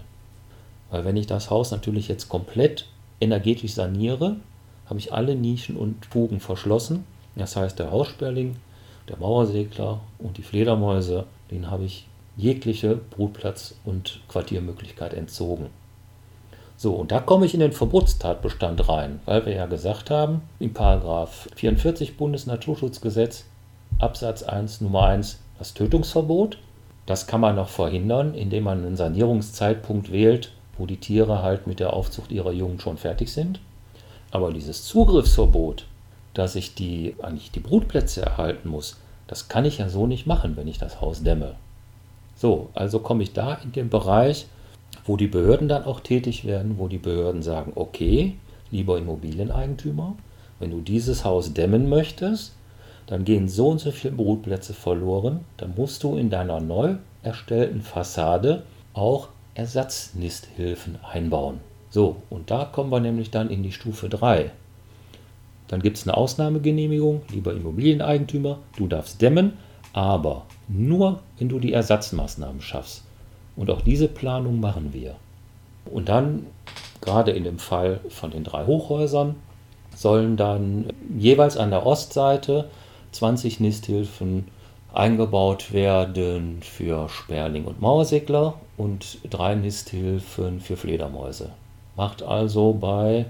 Weil 0.90 1.04
wenn 1.04 1.16
ich 1.16 1.26
das 1.26 1.50
Haus 1.50 1.72
natürlich 1.72 2.08
jetzt 2.08 2.28
komplett 2.28 2.86
energetisch 3.20 3.72
saniere, 3.72 4.36
habe 4.86 4.98
ich 4.98 5.12
alle 5.12 5.34
Nischen 5.34 5.76
und 5.76 6.06
Fugen 6.06 6.40
verschlossen 6.40 7.04
das 7.36 7.56
heißt, 7.56 7.78
der 7.78 7.90
Haussperling, 7.90 8.56
der 9.08 9.18
Mauersegler 9.18 10.00
und 10.18 10.36
die 10.38 10.42
Fledermäuse, 10.42 11.26
denen 11.50 11.70
habe 11.70 11.84
ich 11.84 12.06
jegliche 12.36 12.96
Brutplatz- 12.96 13.74
und 13.84 14.20
Quartiermöglichkeit 14.28 15.14
entzogen. 15.14 15.66
So, 16.76 16.94
und 16.94 17.12
da 17.12 17.20
komme 17.20 17.44
ich 17.44 17.52
in 17.52 17.60
den 17.60 17.72
Verbotstatbestand 17.72 18.88
rein, 18.88 19.20
weil 19.26 19.44
wir 19.44 19.54
ja 19.54 19.66
gesagt 19.66 20.08
haben, 20.08 20.42
im 20.58 20.72
Paragraph 20.72 21.48
44 21.54 22.16
Bundesnaturschutzgesetz 22.16 23.44
Absatz 23.98 24.42
1 24.42 24.80
Nummer 24.80 25.04
1 25.04 25.40
das 25.58 25.74
Tötungsverbot. 25.74 26.56
Das 27.04 27.26
kann 27.26 27.42
man 27.42 27.56
noch 27.56 27.68
verhindern, 27.68 28.34
indem 28.34 28.64
man 28.64 28.78
einen 28.84 28.96
Sanierungszeitpunkt 28.96 30.10
wählt, 30.10 30.52
wo 30.78 30.86
die 30.86 30.96
Tiere 30.96 31.42
halt 31.42 31.66
mit 31.66 31.80
der 31.80 31.92
Aufzucht 31.92 32.32
ihrer 32.32 32.52
Jungen 32.52 32.80
schon 32.80 32.96
fertig 32.96 33.30
sind. 33.30 33.60
Aber 34.30 34.52
dieses 34.52 34.86
Zugriffsverbot, 34.86 35.84
dass 36.34 36.54
ich 36.54 36.74
die, 36.74 37.16
eigentlich 37.22 37.50
die 37.50 37.60
Brutplätze 37.60 38.22
erhalten 38.22 38.68
muss, 38.68 38.96
das 39.26 39.48
kann 39.48 39.64
ich 39.64 39.78
ja 39.78 39.88
so 39.88 40.06
nicht 40.06 40.26
machen, 40.26 40.56
wenn 40.56 40.68
ich 40.68 40.78
das 40.78 41.00
Haus 41.00 41.22
dämme. 41.22 41.54
So, 42.34 42.70
also 42.74 43.00
komme 43.00 43.22
ich 43.22 43.32
da 43.32 43.54
in 43.54 43.72
den 43.72 43.90
Bereich, 43.90 44.46
wo 45.04 45.16
die 45.16 45.26
Behörden 45.26 45.68
dann 45.68 45.84
auch 45.84 46.00
tätig 46.00 46.44
werden, 46.44 46.78
wo 46.78 46.88
die 46.88 46.98
Behörden 46.98 47.42
sagen, 47.42 47.72
okay, 47.74 48.36
lieber 48.70 48.98
Immobilieneigentümer, 48.98 50.16
wenn 50.58 50.70
du 50.70 50.80
dieses 50.80 51.24
Haus 51.24 51.52
dämmen 51.52 51.88
möchtest, 51.88 52.54
dann 53.06 53.24
gehen 53.24 53.48
so 53.48 53.68
und 53.68 53.78
so 53.80 53.90
viele 53.90 54.14
Brutplätze 54.14 54.72
verloren, 54.72 55.40
dann 55.56 55.74
musst 55.76 56.02
du 56.02 56.16
in 56.16 56.30
deiner 56.30 56.60
neu 56.60 56.96
erstellten 57.22 57.82
Fassade 57.82 58.62
auch 58.92 59.28
Ersatznisthilfen 59.54 60.98
einbauen. 61.02 61.60
So, 61.90 62.16
und 62.30 62.50
da 62.50 62.64
kommen 62.64 62.90
wir 62.90 63.00
nämlich 63.00 63.30
dann 63.30 63.50
in 63.50 63.62
die 63.62 63.72
Stufe 63.72 64.08
3. 64.08 64.52
Dann 65.70 65.82
gibt 65.82 65.98
es 65.98 66.02
eine 66.02 66.16
Ausnahmegenehmigung, 66.16 67.22
lieber 67.30 67.52
Immobilieneigentümer, 67.52 68.58
du 68.76 68.88
darfst 68.88 69.22
dämmen, 69.22 69.52
aber 69.92 70.46
nur, 70.66 71.20
wenn 71.38 71.48
du 71.48 71.60
die 71.60 71.72
Ersatzmaßnahmen 71.72 72.60
schaffst. 72.60 73.04
Und 73.54 73.70
auch 73.70 73.80
diese 73.80 74.08
Planung 74.08 74.58
machen 74.58 74.92
wir. 74.92 75.14
Und 75.84 76.08
dann, 76.08 76.46
gerade 77.00 77.30
in 77.30 77.44
dem 77.44 77.60
Fall 77.60 78.00
von 78.08 78.32
den 78.32 78.42
drei 78.42 78.66
Hochhäusern, 78.66 79.36
sollen 79.94 80.36
dann 80.36 80.86
jeweils 81.16 81.56
an 81.56 81.70
der 81.70 81.86
Ostseite 81.86 82.68
20 83.12 83.60
Nisthilfen 83.60 84.48
eingebaut 84.92 85.72
werden 85.72 86.62
für 86.62 87.08
Sperling 87.08 87.64
und 87.64 87.80
Mauersegler 87.80 88.54
und 88.76 89.18
drei 89.30 89.54
Nisthilfen 89.54 90.58
für 90.58 90.76
Fledermäuse. 90.76 91.50
Macht 91.94 92.24
also 92.24 92.72
bei 92.72 93.26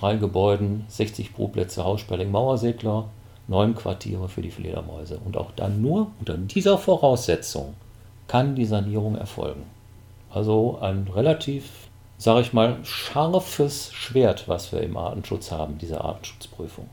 drei 0.00 0.16
Gebäuden 0.16 0.84
60 0.88 1.34
Brutplätze 1.34 1.84
Haussperling 1.84 2.30
Mauersegler, 2.30 3.10
neun 3.48 3.74
Quartiere 3.74 4.28
für 4.28 4.40
die 4.40 4.50
Fledermäuse. 4.50 5.20
Und 5.24 5.36
auch 5.36 5.50
dann 5.52 5.82
nur 5.82 6.12
unter 6.18 6.38
dieser 6.38 6.78
Voraussetzung 6.78 7.74
kann 8.26 8.54
die 8.54 8.64
Sanierung 8.64 9.16
erfolgen. 9.16 9.64
Also 10.30 10.78
ein 10.80 11.06
relativ, 11.14 11.88
sage 12.16 12.40
ich 12.40 12.52
mal, 12.52 12.78
scharfes 12.84 13.92
Schwert, 13.92 14.48
was 14.48 14.72
wir 14.72 14.80
im 14.80 14.96
Artenschutz 14.96 15.50
haben, 15.50 15.76
diese 15.76 16.00
Artenschutzprüfung. 16.00 16.88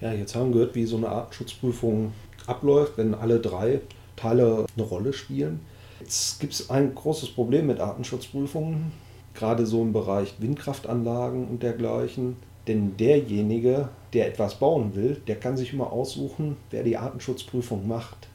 Ja, 0.00 0.12
jetzt 0.12 0.34
haben 0.34 0.48
wir 0.48 0.54
gehört, 0.54 0.74
wie 0.74 0.86
so 0.86 0.96
eine 0.96 1.08
Artenschutzprüfung 1.08 2.12
abläuft, 2.46 2.96
wenn 2.96 3.14
alle 3.14 3.38
drei 3.38 3.80
Teile 4.16 4.66
eine 4.76 4.86
Rolle 4.86 5.12
spielen. 5.12 5.60
Jetzt 6.00 6.40
gibt 6.40 6.54
es 6.54 6.70
ein 6.70 6.94
großes 6.94 7.30
Problem 7.30 7.66
mit 7.66 7.80
Artenschutzprüfungen, 7.80 8.92
gerade 9.36 9.66
so 9.66 9.82
im 9.82 9.92
Bereich 9.92 10.34
Windkraftanlagen 10.38 11.46
und 11.46 11.62
dergleichen. 11.62 12.36
Denn 12.66 12.96
derjenige, 12.96 13.88
der 14.12 14.26
etwas 14.26 14.56
bauen 14.56 14.94
will, 14.94 15.20
der 15.28 15.36
kann 15.36 15.56
sich 15.56 15.72
immer 15.72 15.92
aussuchen, 15.92 16.56
wer 16.70 16.82
die 16.82 16.96
Artenschutzprüfung 16.96 17.86
macht. 17.86 18.28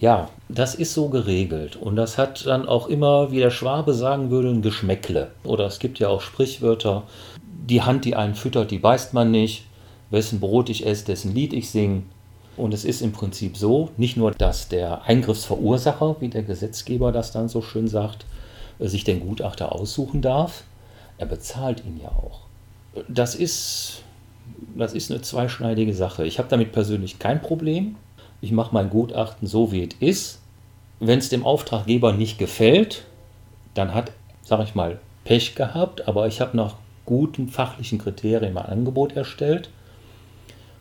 Ja, 0.00 0.30
das 0.48 0.74
ist 0.74 0.94
so 0.94 1.08
geregelt. 1.08 1.76
Und 1.76 1.96
das 1.96 2.16
hat 2.16 2.46
dann 2.46 2.66
auch 2.66 2.88
immer, 2.88 3.30
wie 3.30 3.38
der 3.38 3.50
Schwabe 3.50 3.92
sagen 3.92 4.30
würde, 4.30 4.48
ein 4.48 4.62
Geschmäckle. 4.62 5.30
Oder 5.44 5.66
es 5.66 5.78
gibt 5.78 5.98
ja 5.98 6.08
auch 6.08 6.22
Sprichwörter, 6.22 7.04
die 7.68 7.82
Hand, 7.82 8.06
die 8.06 8.16
einen 8.16 8.34
füttert, 8.34 8.70
die 8.70 8.78
beißt 8.78 9.12
man 9.12 9.30
nicht. 9.30 9.66
Wessen 10.08 10.40
Brot 10.40 10.70
ich 10.70 10.86
esse, 10.86 11.04
dessen 11.04 11.34
Lied 11.34 11.52
ich 11.52 11.70
singe. 11.70 12.02
Und 12.56 12.74
es 12.74 12.84
ist 12.84 13.02
im 13.02 13.12
Prinzip 13.12 13.56
so, 13.56 13.90
nicht 13.96 14.16
nur, 14.16 14.32
dass 14.32 14.68
der 14.68 15.04
Eingriffsverursacher, 15.04 16.16
wie 16.20 16.28
der 16.28 16.42
Gesetzgeber 16.42 17.12
das 17.12 17.30
dann 17.30 17.48
so 17.48 17.62
schön 17.62 17.86
sagt, 17.86 18.24
sich 18.88 19.04
den 19.04 19.20
Gutachter 19.20 19.72
aussuchen 19.72 20.22
darf, 20.22 20.64
er 21.18 21.26
bezahlt 21.26 21.84
ihn 21.84 22.00
ja 22.02 22.08
auch. 22.08 22.40
Das 23.08 23.34
ist, 23.34 24.02
das 24.74 24.94
ist 24.94 25.10
eine 25.10 25.20
zweischneidige 25.20 25.94
Sache. 25.94 26.24
Ich 26.24 26.38
habe 26.38 26.48
damit 26.48 26.72
persönlich 26.72 27.18
kein 27.18 27.42
Problem. 27.42 27.96
Ich 28.40 28.52
mache 28.52 28.74
mein 28.74 28.90
Gutachten 28.90 29.46
so, 29.46 29.70
wie 29.70 29.84
es 29.84 29.94
ist. 30.00 30.40
Wenn 30.98 31.18
es 31.18 31.28
dem 31.28 31.44
Auftraggeber 31.44 32.12
nicht 32.12 32.38
gefällt, 32.38 33.04
dann 33.74 33.94
hat, 33.94 34.12
sage 34.42 34.64
ich 34.64 34.74
mal, 34.74 34.98
Pech 35.24 35.54
gehabt, 35.54 36.08
aber 36.08 36.26
ich 36.26 36.40
habe 36.40 36.56
nach 36.56 36.76
guten 37.04 37.48
fachlichen 37.48 37.98
Kriterien 37.98 38.54
mein 38.54 38.66
Angebot 38.66 39.12
erstellt. 39.12 39.70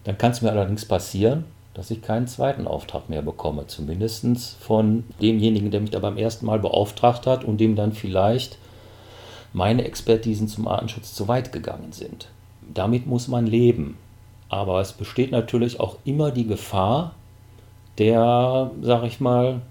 Dann 0.06 0.18
kann 0.18 0.32
es 0.32 0.42
mir 0.42 0.52
allerdings 0.52 0.86
passieren, 0.86 1.46
dass 1.74 1.92
ich 1.92 2.02
keinen 2.02 2.28
zweiten 2.28 2.68
Auftrag 2.68 3.10
mehr 3.10 3.22
bekomme. 3.22 3.68
Zumindest 3.68 4.58
von 4.60 5.04
demjenigen, 5.22 5.72
der 5.72 5.82
mich 5.82 5.92
da 5.92 6.00
beim 6.00 6.18
ersten 6.18 6.46
Mal 6.46 6.60
beauftragt 6.60 7.28
hat 7.28 7.44
und 7.44 7.58
dem 7.60 7.76
dann 7.76 7.94
vielleicht 7.94 8.58
meine 9.54 9.84
Expertisen 9.86 10.48
zum 10.48 10.68
Artenschutz 10.68 11.14
zu 11.14 11.28
weit 11.28 11.52
gegangen 11.52 11.92
sind. 11.92 12.28
Damit 12.74 13.08
muss 13.08 13.28
man 13.28 13.48
leben. 13.48 13.98
Aber 14.50 14.82
es 14.82 14.94
besteht 14.94 15.32
natürlich 15.32 15.80
auch 15.80 15.98
immer 16.06 16.32
die 16.32 16.48
Gefahr 16.48 17.14
der, 17.98 18.72
sag 18.82 19.04
ich 19.04 19.20
mal, 19.20 19.62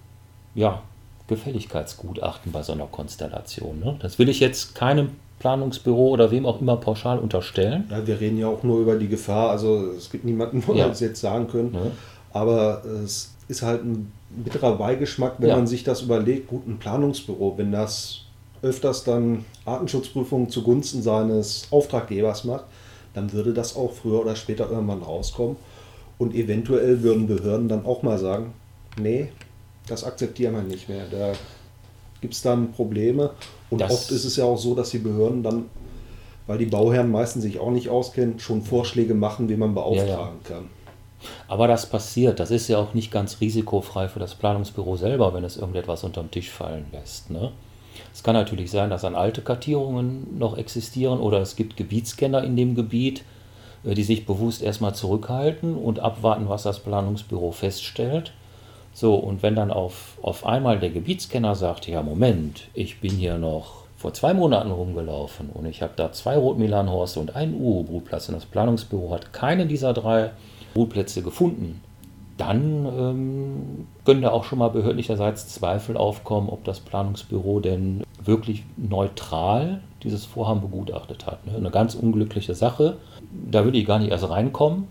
ja, 0.54 0.82
Gefälligkeitsgutachten 1.28 2.52
bei 2.52 2.62
so 2.62 2.72
einer 2.72 2.87
Konstellation. 2.87 3.80
Ne? 3.80 3.96
Das 4.00 4.18
will 4.18 4.28
ich 4.28 4.40
jetzt 4.40 4.74
keinem 4.74 5.11
Planungsbüro 5.38 6.09
oder 6.09 6.31
wem 6.31 6.46
auch 6.46 6.61
immer 6.61 6.77
pauschal 6.77 7.18
unterstellen. 7.18 7.85
Ja, 7.90 8.07
wir 8.07 8.20
reden 8.20 8.38
ja 8.38 8.48
auch 8.48 8.62
nur 8.62 8.81
über 8.81 8.96
die 8.96 9.09
Gefahr. 9.09 9.51
Also 9.51 9.92
es 9.96 10.11
gibt 10.11 10.24
niemanden, 10.24 10.62
wo 10.66 10.72
ja. 10.72 10.79
wir 10.79 10.88
das 10.88 11.01
jetzt 11.01 11.20
sagen 11.20 11.48
können. 11.48 11.74
Ja. 11.74 11.90
Aber 12.33 12.83
es 12.85 13.35
ist 13.48 13.62
halt 13.62 13.85
ein 13.85 14.12
bitterer 14.31 14.77
Beigeschmack, 14.77 15.37
wenn 15.38 15.51
ja. 15.51 15.57
man 15.57 15.66
sich 15.66 15.85
das 15.85 16.03
überlegt. 16.03 16.48
Gut, 16.48 16.66
ein 16.66 16.79
Planungsbüro, 16.79 17.55
wenn 17.57 17.72
das 17.72 18.22
öfters 18.62 19.05
dann 19.05 19.44
Artenschutzprüfungen 19.64 20.51
zugunsten 20.51 21.03
seines 21.03 21.68
Auftraggebers 21.70 22.44
macht, 22.44 22.64
dann 23.14 23.33
würde 23.33 23.53
das 23.53 23.77
auch 23.77 23.92
früher 23.92 24.20
oder 24.20 24.37
später 24.37 24.70
irgendwann 24.70 25.03
rauskommen. 25.03 25.57
Und 26.18 26.35
eventuell 26.35 27.03
würden 27.03 27.29
Behörden 27.29 27.68
dann 27.68 27.87
auch 27.87 28.03
mal 28.03 28.18
sagen, 28.18 28.53
nee, 29.01 29.31
das 29.87 30.05
akzeptieren 30.05 30.55
wir 30.55 30.62
nicht 30.62 30.88
mehr. 30.88 31.05
Da 31.11 31.33
gibt 32.20 32.35
es 32.35 32.42
dann 32.42 32.72
Probleme. 32.72 33.31
Und 33.70 33.81
das 33.81 33.92
oft 33.92 34.11
ist 34.11 34.24
es 34.24 34.37
ja 34.37 34.44
auch 34.44 34.59
so, 34.59 34.74
dass 34.74 34.90
die 34.90 34.98
Behörden 34.98 35.42
dann, 35.42 35.66
weil 36.46 36.59
die 36.59 36.66
Bauherren 36.66 37.11
meistens 37.11 37.42
sich 37.42 37.59
auch 37.59 37.70
nicht 37.70 37.88
auskennen, 37.88 38.38
schon 38.38 38.62
Vorschläge 38.62 39.14
machen, 39.14 39.48
wie 39.48 39.57
man 39.57 39.74
beauftragen 39.74 40.09
ja, 40.09 40.16
ja. 40.16 40.57
kann. 40.57 40.70
Aber 41.48 41.66
das 41.66 41.87
passiert. 41.87 42.40
Das 42.40 42.50
ist 42.50 42.68
ja 42.68 42.78
auch 42.78 42.94
nicht 42.94 43.11
ganz 43.11 43.40
risikofrei 43.40 44.09
für 44.09 44.20
das 44.20 44.35
Planungsbüro 44.35 44.96
selber, 44.96 45.35
wenn 45.35 45.44
es 45.44 45.57
irgendetwas 45.57 46.04
unterm 46.04 46.31
Tisch 46.31 46.50
fallen 46.50 46.87
lässt. 46.92 47.31
Ne? 47.31 47.52
Es 48.12 48.22
kann 48.22 48.35
natürlich 48.35 48.70
sein, 48.70 48.90
dass 48.90 49.02
dann 49.02 49.14
alte 49.14 49.42
Kartierungen 49.42 50.38
noch 50.38 50.57
existieren 50.57 51.20
oder 51.20 51.40
es 51.40 51.57
gibt 51.57 51.76
Gebietskenner 51.76 52.44
in 52.44 52.57
dem 52.57 52.74
Gebiet, 52.74 53.24
äh, 53.85 53.94
die 53.94 54.04
sich 54.04 54.26
bewusst 54.26 54.62
erstmal 54.62 54.94
zurückhalten 54.94 55.76
und 55.76 56.00
abwarten, 56.00 56.48
was 56.48 56.62
das 56.62 56.81
Planungsbüro 56.81 57.52
feststellt. 57.52 58.33
So, 58.98 59.14
und 59.14 59.44
wenn 59.44 59.54
dann 59.54 59.70
auf, 59.70 60.18
auf 60.22 60.44
einmal 60.44 60.80
der 60.80 60.90
Gebietskenner 60.90 61.54
sagt, 61.54 61.87
ja 61.87 62.02
Moment, 62.02 62.66
ich 62.74 63.00
bin 63.00 63.12
hier 63.12 63.38
noch 63.38 63.84
vor 63.96 64.12
zwei 64.12 64.34
Monaten 64.34 64.72
rumgelaufen 64.72 65.50
und 65.50 65.66
ich 65.66 65.82
habe 65.82 65.92
da 65.94 66.11
zwei 66.11 66.37
Rotmilanhorste 66.37 67.20
und 67.20 67.37
einen 67.37 67.54
Uro-Brutplatz 67.54 68.28
und 68.28 68.34
das 68.34 68.44
Planungsbüro 68.44 69.12
hat 69.12 69.32
keinen 69.32 69.68
dieser 69.68 69.92
drei 69.92 70.32
Brutplätze 70.74 71.22
gefunden, 71.22 71.80
dann 72.38 72.87
ähm, 72.87 73.87
können 74.04 74.22
da 74.22 74.30
auch 74.30 74.42
schon 74.42 74.58
mal 74.58 74.70
behördlicherseits 74.70 75.46
Zweifel 75.46 75.96
aufkommen, 75.96 76.48
ob 76.48 76.64
das 76.64 76.80
Planungsbüro 76.80 77.61
denn 77.61 78.02
wirklich 78.24 78.64
neutral 78.76 79.80
dieses 80.02 80.24
Vorhaben 80.24 80.61
begutachtet 80.61 81.24
hat. 81.24 81.46
Ne? 81.46 81.54
Eine 81.56 81.70
ganz 81.70 81.94
unglückliche 81.94 82.56
Sache. 82.56 82.96
Da 83.48 83.62
würde 83.64 83.78
ich 83.78 83.87
gar 83.87 84.00
nicht 84.00 84.11
erst 84.11 84.28
reinkommen. 84.28 84.88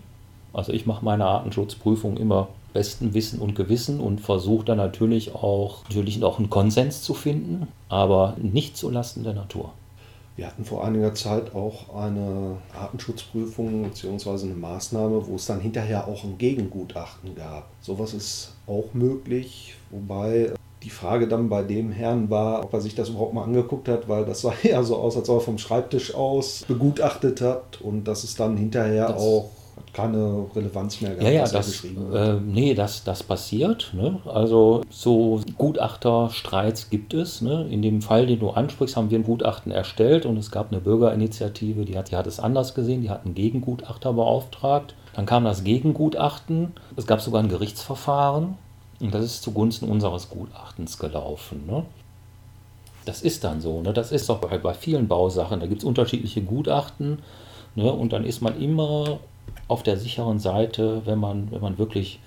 Also 0.54 0.72
ich 0.72 0.86
mache 0.86 1.04
meine 1.04 1.26
Artenschutzprüfung 1.26 2.16
immer 2.16 2.48
besten 2.72 3.14
Wissen 3.14 3.40
und 3.40 3.54
Gewissen 3.54 4.00
und 4.00 4.20
versuche 4.20 4.64
dann 4.64 4.78
natürlich 4.78 5.34
auch, 5.34 5.84
natürlich 5.84 6.22
auch 6.22 6.38
einen 6.38 6.50
Konsens 6.50 7.02
zu 7.02 7.14
finden, 7.14 7.68
aber 7.88 8.36
nicht 8.40 8.76
zulasten 8.76 9.24
der 9.24 9.34
Natur. 9.34 9.72
Wir 10.36 10.46
hatten 10.46 10.64
vor 10.64 10.84
einiger 10.84 11.14
Zeit 11.14 11.52
auch 11.52 11.96
eine 11.96 12.58
Artenschutzprüfung 12.72 13.82
bzw. 13.82 14.44
eine 14.44 14.54
Maßnahme, 14.54 15.26
wo 15.26 15.34
es 15.34 15.46
dann 15.46 15.58
hinterher 15.58 16.06
auch 16.06 16.22
ein 16.22 16.38
Gegengutachten 16.38 17.34
gab. 17.34 17.68
Sowas 17.80 18.14
ist 18.14 18.54
auch 18.68 18.94
möglich, 18.94 19.74
wobei 19.90 20.52
die 20.84 20.90
Frage 20.90 21.26
dann 21.26 21.48
bei 21.48 21.64
dem 21.64 21.90
Herrn 21.90 22.30
war, 22.30 22.62
ob 22.62 22.72
er 22.72 22.80
sich 22.80 22.94
das 22.94 23.08
überhaupt 23.08 23.34
mal 23.34 23.42
angeguckt 23.42 23.88
hat, 23.88 24.08
weil 24.08 24.24
das 24.24 24.42
sah 24.42 24.54
ja 24.62 24.82
so 24.84 24.96
aus, 24.96 25.16
als 25.16 25.28
ob 25.28 25.38
er 25.38 25.40
vom 25.40 25.58
Schreibtisch 25.58 26.14
aus 26.14 26.64
begutachtet 26.68 27.40
hat 27.40 27.80
und 27.80 28.04
dass 28.04 28.22
es 28.22 28.36
dann 28.36 28.56
hinterher 28.56 29.08
das 29.08 29.20
auch 29.20 29.50
keine 29.92 30.46
Relevanz 30.54 31.00
mehr 31.00 31.14
gehabt, 31.14 31.24
ja, 31.24 31.30
ja, 31.30 31.48
das. 31.48 31.84
Äh, 31.84 32.34
nee, 32.44 32.74
das, 32.74 33.04
das 33.04 33.22
passiert. 33.22 33.90
Ne? 33.92 34.20
Also 34.26 34.82
so 34.90 35.40
Gutachterstreits 35.56 36.90
gibt 36.90 37.14
es. 37.14 37.40
Ne? 37.42 37.66
In 37.70 37.82
dem 37.82 38.02
Fall, 38.02 38.26
den 38.26 38.38
du 38.38 38.50
ansprichst, 38.50 38.96
haben 38.96 39.10
wir 39.10 39.18
ein 39.18 39.24
Gutachten 39.24 39.72
erstellt 39.72 40.26
und 40.26 40.36
es 40.36 40.50
gab 40.50 40.72
eine 40.72 40.80
Bürgerinitiative, 40.80 41.84
die 41.84 41.96
hat, 41.96 42.10
die 42.10 42.16
hat 42.16 42.26
es 42.26 42.40
anders 42.40 42.74
gesehen, 42.74 43.02
die 43.02 43.10
hat 43.10 43.24
einen 43.24 43.34
Gegengutachter 43.34 44.12
beauftragt. 44.12 44.94
Dann 45.14 45.26
kam 45.26 45.44
das 45.44 45.64
Gegengutachten, 45.64 46.72
es 46.96 47.06
gab 47.06 47.20
sogar 47.20 47.42
ein 47.42 47.48
Gerichtsverfahren 47.48 48.56
und 49.00 49.14
das 49.14 49.24
ist 49.24 49.42
zugunsten 49.42 49.88
unseres 49.88 50.28
Gutachtens 50.28 50.98
gelaufen. 50.98 51.66
Ne? 51.66 51.84
Das 53.04 53.22
ist 53.22 53.44
dann 53.44 53.60
so. 53.60 53.80
Ne? 53.80 53.92
Das 53.92 54.12
ist 54.12 54.28
auch 54.30 54.38
bei, 54.38 54.58
bei 54.58 54.74
vielen 54.74 55.08
Bausachen. 55.08 55.60
Da 55.60 55.66
gibt 55.66 55.82
es 55.82 55.84
unterschiedliche 55.84 56.42
Gutachten. 56.42 57.20
Ne? 57.74 57.90
Und 57.92 58.12
dann 58.12 58.24
ist 58.24 58.42
man 58.42 58.60
immer 58.60 59.20
auf 59.68 59.82
der 59.82 59.96
sicheren 59.96 60.38
Seite, 60.38 61.02
wenn 61.04 61.18
man, 61.18 61.50
wenn 61.50 61.60
man 61.60 61.78
wirklich 61.78 62.20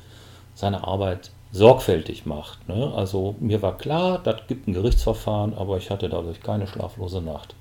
seine 0.55 0.85
Arbeit 0.85 1.31
sorgfältig 1.51 2.25
macht. 2.25 2.67
Ne? 2.67 2.93
Also 2.95 3.35
mir 3.39 3.61
war 3.61 3.77
klar, 3.77 4.19
das 4.23 4.47
gibt 4.47 4.67
ein 4.67 4.73
Gerichtsverfahren, 4.73 5.53
aber 5.53 5.77
ich 5.77 5.89
hatte 5.89 6.09
dadurch 6.09 6.41
keine 6.41 6.67
schlaflose 6.67 7.21
Nacht. 7.21 7.55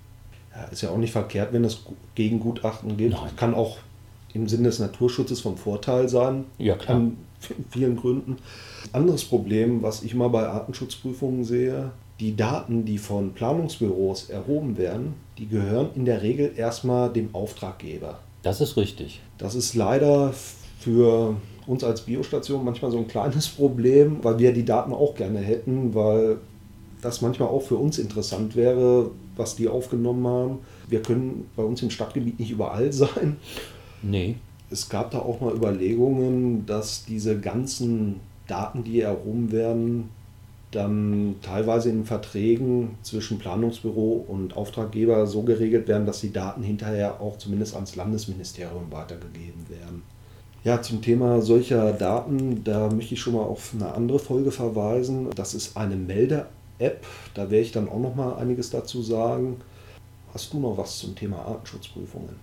Ja, 0.55 0.65
ist 0.65 0.83
ja 0.83 0.91
auch 0.91 0.97
nicht 0.97 1.13
verkehrt, 1.13 1.53
wenn 1.53 1.65
es 1.65 1.83
gegen 2.15 2.41
Gutachten 2.41 2.97
geht. 2.97 3.13
Nein. 3.13 3.37
Kann 3.37 3.55
auch 3.55 3.79
im 4.33 4.49
Sinne 4.49 4.65
des 4.65 4.79
Naturschutzes 4.79 5.41
vom 5.41 5.57
Vorteil 5.57 6.09
sein. 6.09 6.45
Ja, 6.59 6.77
klar. 6.77 6.97
An 6.97 7.17
vielen 7.71 7.97
Gründen. 7.97 8.37
Anderes 8.93 9.25
Problem, 9.25 9.83
was 9.83 10.03
ich 10.03 10.15
mal 10.15 10.29
bei 10.29 10.47
Artenschutzprüfungen 10.47 11.45
sehe, 11.45 11.91
die 12.21 12.37
Daten, 12.37 12.85
die 12.85 12.99
von 12.99 13.33
Planungsbüros 13.33 14.29
erhoben 14.29 14.77
werden, 14.77 15.15
die 15.39 15.49
gehören 15.49 15.91
in 15.95 16.05
der 16.05 16.23
Regel 16.23 16.53
erstmal 16.55 17.11
dem 17.11 17.35
Auftraggeber. 17.35 18.19
Das 18.43 18.61
ist 18.61 18.77
richtig. 18.77 19.21
Das 19.39 19.55
ist 19.55 19.75
leider 19.75 20.33
für 20.81 21.37
uns 21.67 21.85
als 21.85 22.03
Biostation 22.03 22.65
manchmal 22.65 22.91
so 22.91 22.99
ein 22.99 23.09
kleines 23.09 23.49
Problem, 23.57 24.23
weil 24.23 24.39
wir 24.39 24.53
die 24.53 24.65
Daten 24.65 24.93
auch 24.93 25.15
gerne 25.15 25.39
hätten, 25.41 25.95
weil 25.95 26.39
das 27.03 27.23
manchmal 27.23 27.49
auch 27.49 27.63
für 27.63 27.77
uns 27.77 27.99
interessant 27.99 28.57
wäre, 28.57 29.11
was 29.37 29.57
die 29.57 29.69
aufgenommen 29.69 30.27
haben. 30.27 30.59
Wir 30.89 31.01
können 31.03 31.49
bei 31.57 31.63
uns 31.63 31.83
im 31.83 31.91
Stadtgebiet 31.91 32.39
nicht 32.39 32.51
überall 32.51 32.93
sein. 32.93 33.37
Nee. 34.03 34.37
Es 34.71 34.89
gab 34.89 35.11
da 35.11 35.19
auch 35.19 35.41
mal 35.41 35.55
Überlegungen, 35.55 36.65
dass 36.65 37.05
diese 37.05 37.39
ganzen 37.41 38.21
Daten, 38.47 38.85
die 38.85 39.01
erhoben 39.01 39.51
werden, 39.51 40.11
dann 40.71 41.37
teilweise 41.43 41.91
in 41.91 42.05
Verträgen 42.05 42.97
zwischen 43.03 43.39
Planungsbüro 43.39 44.25
und 44.29 44.57
Auftraggeber 44.57 45.27
so 45.27 45.43
geregelt 45.43 45.89
werden, 45.89 46.07
dass 46.07 46.21
die 46.21 46.33
Daten 46.33 46.63
hinterher 46.63 47.21
auch 47.21 47.39
zumindest 47.39 47.75
ans 47.75 47.97
Landesministerium 47.97 48.91
weitergegeben 48.91 49.67
werden. 49.69 50.03
Ja, 50.63 50.81
zum 50.83 51.03
Thema 51.03 51.41
solcher 51.41 51.93
Daten, 51.93 52.63
da 52.63 52.91
möchte 52.91 53.15
ich 53.15 53.21
schon 53.21 53.33
mal 53.33 53.43
auf 53.43 53.73
eine 53.75 53.93
andere 53.95 54.19
Folge 54.19 54.53
verweisen. 54.53 55.29
Das 55.35 55.55
ist 55.55 55.77
eine 55.77 55.97
Melde-App, 55.97 57.05
da 57.35 57.51
werde 57.51 57.65
ich 57.65 57.73
dann 57.73 57.89
auch 57.89 57.99
noch 57.99 58.15
mal 58.15 58.35
einiges 58.35 58.71
dazu 58.71 59.03
sagen. 59.03 59.57
Hast 60.33 60.53
du 60.53 60.61
noch 60.61 60.77
was 60.77 60.99
zum 60.99 61.17
Thema 61.17 61.39
Artenschutzprüfungen? 61.39 62.37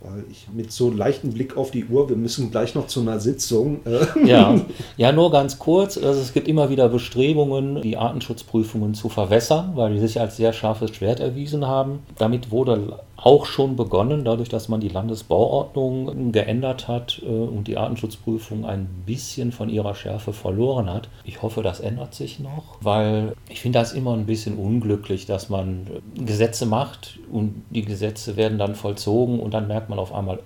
Weil 0.00 0.24
ich 0.30 0.48
mit 0.52 0.72
so 0.72 0.90
leichtem 0.90 1.32
Blick 1.32 1.56
auf 1.56 1.70
die 1.70 1.84
Uhr, 1.84 2.08
wir 2.08 2.16
müssen 2.16 2.50
gleich 2.50 2.74
noch 2.74 2.86
zu 2.86 3.00
einer 3.00 3.20
Sitzung. 3.20 3.80
Äh 3.84 4.26
ja. 4.26 4.58
ja, 4.96 5.12
nur 5.12 5.30
ganz 5.30 5.58
kurz. 5.58 5.98
Also 5.98 6.20
es 6.20 6.32
gibt 6.32 6.48
immer 6.48 6.70
wieder 6.70 6.88
Bestrebungen, 6.88 7.82
die 7.82 7.98
Artenschutzprüfungen 7.98 8.94
zu 8.94 9.10
verwässern, 9.10 9.72
weil 9.74 9.92
die 9.92 10.00
sich 10.00 10.18
als 10.18 10.38
sehr 10.38 10.54
scharfes 10.54 10.94
Schwert 10.94 11.20
erwiesen 11.20 11.66
haben. 11.66 12.00
Damit 12.16 12.50
wurde 12.50 13.00
auch 13.22 13.44
schon 13.44 13.76
begonnen, 13.76 14.24
dadurch, 14.24 14.48
dass 14.48 14.68
man 14.68 14.80
die 14.80 14.88
Landesbauordnung 14.88 16.32
geändert 16.32 16.88
hat 16.88 17.20
äh, 17.22 17.28
und 17.28 17.68
die 17.68 17.76
Artenschutzprüfung 17.76 18.64
ein 18.64 18.86
bisschen 19.04 19.52
von 19.52 19.68
ihrer 19.68 19.94
Schärfe 19.94 20.32
verloren 20.32 20.90
hat. 20.90 21.08
Ich 21.24 21.42
hoffe, 21.42 21.62
das 21.62 21.80
ändert 21.80 22.14
sich 22.14 22.40
noch, 22.40 22.78
weil 22.80 23.34
ich 23.48 23.60
finde 23.60 23.78
das 23.78 23.92
immer 23.92 24.14
ein 24.14 24.26
bisschen 24.26 24.56
unglücklich, 24.56 25.26
dass 25.26 25.50
man 25.50 25.86
Gesetze 26.14 26.66
macht 26.66 27.18
und 27.30 27.62
die 27.70 27.82
Gesetze 27.82 28.36
werden 28.36 28.58
dann 28.58 28.74
vollzogen 28.74 29.40
und 29.40 29.52
dann 29.52 29.68
merkt 29.68 29.90
man 29.90 29.98
auf 29.98 30.14
einmal, 30.14 30.40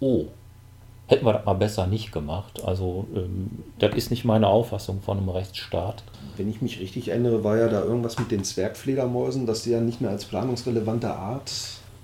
oh, 0.00 0.24
hätten 1.08 1.26
wir 1.26 1.34
das 1.34 1.44
mal 1.44 1.54
besser 1.54 1.86
nicht 1.86 2.12
gemacht. 2.12 2.64
Also 2.64 3.06
ähm, 3.14 3.50
das 3.78 3.94
ist 3.94 4.10
nicht 4.10 4.24
meine 4.24 4.46
Auffassung 4.46 5.02
von 5.02 5.18
einem 5.18 5.28
Rechtsstaat. 5.28 6.02
Wenn 6.38 6.48
ich 6.48 6.62
mich 6.62 6.80
richtig 6.80 7.08
erinnere, 7.08 7.44
war 7.44 7.58
ja 7.58 7.68
da 7.68 7.82
irgendwas 7.82 8.18
mit 8.18 8.30
den 8.30 8.44
Zwergfledermäusen, 8.44 9.44
dass 9.44 9.64
die 9.64 9.70
ja 9.70 9.80
nicht 9.80 10.00
mehr 10.00 10.10
als 10.10 10.24
planungsrelevante 10.24 11.10
Art 11.10 11.50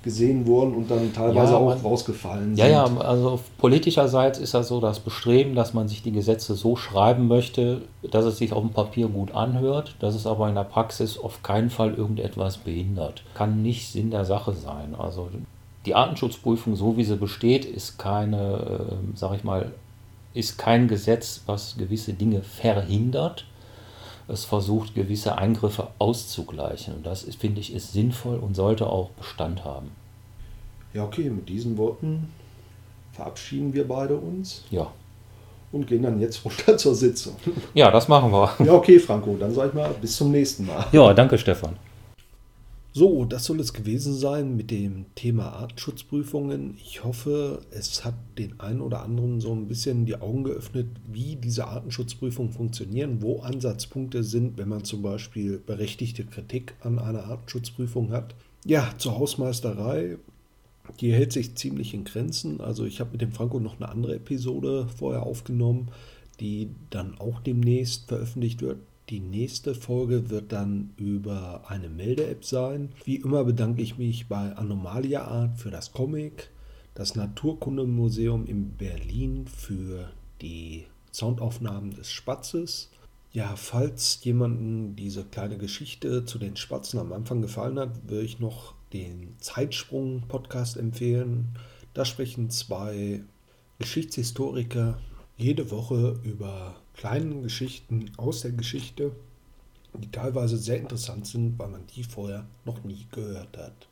gesehen 0.04 0.46
wurden 0.46 0.74
und 0.74 0.90
dann 0.90 1.12
teilweise 1.12 1.54
ja, 1.54 1.58
man, 1.58 1.78
auch 1.78 1.84
rausgefallen 1.84 2.56
ja, 2.56 2.66
sind. 2.66 2.74
Ja, 2.74 2.86
ja, 2.86 3.00
also 3.00 3.40
politischerseits 3.58 4.38
ist 4.38 4.54
das 4.54 4.68
so 4.68 4.80
das 4.80 5.00
Bestreben, 5.00 5.54
dass 5.54 5.74
man 5.74 5.88
sich 5.88 6.02
die 6.02 6.12
Gesetze 6.12 6.54
so 6.54 6.76
schreiben 6.76 7.26
möchte, 7.26 7.82
dass 8.08 8.24
es 8.24 8.38
sich 8.38 8.52
auf 8.52 8.62
dem 8.62 8.70
Papier 8.70 9.08
gut 9.08 9.34
anhört, 9.34 9.96
dass 9.98 10.14
es 10.14 10.26
aber 10.26 10.48
in 10.48 10.54
der 10.54 10.64
Praxis 10.64 11.18
auf 11.18 11.42
keinen 11.42 11.70
Fall 11.70 11.94
irgendetwas 11.94 12.58
behindert. 12.58 13.24
Kann 13.34 13.62
nicht 13.62 13.90
Sinn 13.90 14.10
der 14.10 14.24
Sache 14.24 14.52
sein. 14.52 14.94
Also 14.96 15.30
die 15.86 15.94
Artenschutzprüfung, 15.94 16.76
so 16.76 16.96
wie 16.96 17.04
sie 17.04 17.16
besteht, 17.16 17.64
ist 17.64 17.98
keine, 17.98 18.90
äh, 18.92 19.16
sag 19.16 19.34
ich 19.34 19.44
mal, 19.44 19.72
ist 20.34 20.58
kein 20.58 20.88
Gesetz, 20.88 21.42
was 21.46 21.76
gewisse 21.76 22.12
Dinge 22.12 22.42
verhindert. 22.42 23.46
Es 24.26 24.44
versucht, 24.44 24.94
gewisse 24.94 25.36
Eingriffe 25.36 25.88
auszugleichen. 25.98 26.94
Und 26.94 27.06
das, 27.06 27.24
finde 27.38 27.60
ich, 27.60 27.74
ist 27.74 27.92
sinnvoll 27.92 28.38
und 28.38 28.54
sollte 28.54 28.86
auch 28.86 29.10
Bestand 29.10 29.64
haben. 29.64 29.90
Ja, 30.94 31.04
okay, 31.04 31.28
mit 31.28 31.48
diesen 31.48 31.76
Worten 31.76 32.28
verabschieden 33.12 33.74
wir 33.74 33.86
beide 33.86 34.16
uns. 34.16 34.64
Ja. 34.70 34.90
Und 35.72 35.86
gehen 35.86 36.02
dann 36.02 36.20
jetzt 36.20 36.44
runter 36.44 36.76
zur 36.78 36.94
Sitzung. 36.94 37.34
Ja, 37.74 37.90
das 37.90 38.08
machen 38.08 38.30
wir. 38.30 38.54
Ja, 38.64 38.72
okay, 38.72 38.98
Franco, 38.98 39.36
dann 39.38 39.52
sag 39.52 39.68
ich 39.68 39.74
mal, 39.74 39.90
bis 40.00 40.16
zum 40.16 40.30
nächsten 40.30 40.66
Mal. 40.66 40.86
Ja, 40.92 41.12
danke, 41.12 41.36
Stefan. 41.36 41.76
So, 42.96 43.24
das 43.24 43.46
soll 43.46 43.58
es 43.58 43.72
gewesen 43.72 44.14
sein 44.14 44.54
mit 44.54 44.70
dem 44.70 45.06
Thema 45.16 45.48
Artenschutzprüfungen. 45.54 46.76
Ich 46.76 47.02
hoffe, 47.02 47.62
es 47.72 48.04
hat 48.04 48.14
den 48.38 48.60
einen 48.60 48.80
oder 48.80 49.02
anderen 49.02 49.40
so 49.40 49.50
ein 49.50 49.66
bisschen 49.66 50.06
die 50.06 50.14
Augen 50.14 50.44
geöffnet, 50.44 50.86
wie 51.10 51.34
diese 51.34 51.66
Artenschutzprüfungen 51.66 52.52
funktionieren, 52.52 53.20
wo 53.20 53.40
Ansatzpunkte 53.40 54.22
sind, 54.22 54.58
wenn 54.58 54.68
man 54.68 54.84
zum 54.84 55.02
Beispiel 55.02 55.58
berechtigte 55.58 56.22
Kritik 56.24 56.74
an 56.82 57.00
einer 57.00 57.24
Artenschutzprüfung 57.24 58.12
hat. 58.12 58.36
Ja, 58.64 58.94
zur 58.96 59.18
Hausmeisterei. 59.18 60.16
Die 61.00 61.12
hält 61.12 61.32
sich 61.32 61.56
ziemlich 61.56 61.94
in 61.94 62.04
Grenzen. 62.04 62.60
Also 62.60 62.84
ich 62.84 63.00
habe 63.00 63.10
mit 63.10 63.22
dem 63.22 63.32
Franco 63.32 63.58
noch 63.58 63.80
eine 63.80 63.88
andere 63.88 64.14
Episode 64.14 64.86
vorher 64.96 65.24
aufgenommen, 65.24 65.88
die 66.38 66.70
dann 66.90 67.18
auch 67.18 67.40
demnächst 67.40 68.06
veröffentlicht 68.06 68.62
wird. 68.62 68.78
Die 69.10 69.20
nächste 69.20 69.74
Folge 69.74 70.30
wird 70.30 70.52
dann 70.52 70.94
über 70.96 71.64
eine 71.68 71.90
Melde-App 71.90 72.42
sein. 72.44 72.92
Wie 73.04 73.16
immer 73.16 73.44
bedanke 73.44 73.82
ich 73.82 73.98
mich 73.98 74.28
bei 74.28 74.56
Anomalia 74.56 75.24
Art 75.24 75.58
für 75.58 75.70
das 75.70 75.92
Comic, 75.92 76.50
das 76.94 77.14
Naturkundemuseum 77.14 78.46
in 78.46 78.70
Berlin 78.70 79.46
für 79.46 80.10
die 80.40 80.86
Soundaufnahmen 81.12 81.90
des 81.90 82.10
Spatzes. 82.10 82.90
Ja, 83.30 83.56
falls 83.56 84.24
jemanden 84.24 84.96
diese 84.96 85.24
kleine 85.24 85.58
Geschichte 85.58 86.24
zu 86.24 86.38
den 86.38 86.56
Spatzen 86.56 86.98
am 86.98 87.12
Anfang 87.12 87.42
gefallen 87.42 87.78
hat, 87.78 88.08
würde 88.08 88.24
ich 88.24 88.40
noch 88.40 88.74
den 88.94 89.34
Zeitsprung-Podcast 89.38 90.78
empfehlen. 90.78 91.48
Da 91.92 92.06
sprechen 92.06 92.48
zwei 92.48 93.22
Geschichtshistoriker 93.78 94.98
jede 95.36 95.70
Woche 95.70 96.20
über 96.22 96.76
kleinen 96.94 97.42
Geschichten 97.42 98.10
aus 98.16 98.42
der 98.42 98.52
Geschichte, 98.52 99.12
die 99.94 100.10
teilweise 100.10 100.56
sehr 100.56 100.78
interessant 100.78 101.26
sind, 101.26 101.58
weil 101.58 101.68
man 101.68 101.86
die 101.94 102.02
vorher 102.02 102.46
noch 102.64 102.82
nie 102.84 103.06
gehört 103.12 103.56
hat. 103.56 103.88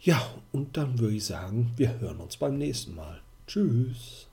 Ja, 0.00 0.22
und 0.52 0.76
dann 0.76 0.98
würde 0.98 1.16
ich 1.16 1.24
sagen, 1.24 1.72
wir 1.76 1.98
hören 1.98 2.18
uns 2.18 2.36
beim 2.36 2.58
nächsten 2.58 2.94
Mal. 2.94 3.20
Tschüss. 3.46 4.26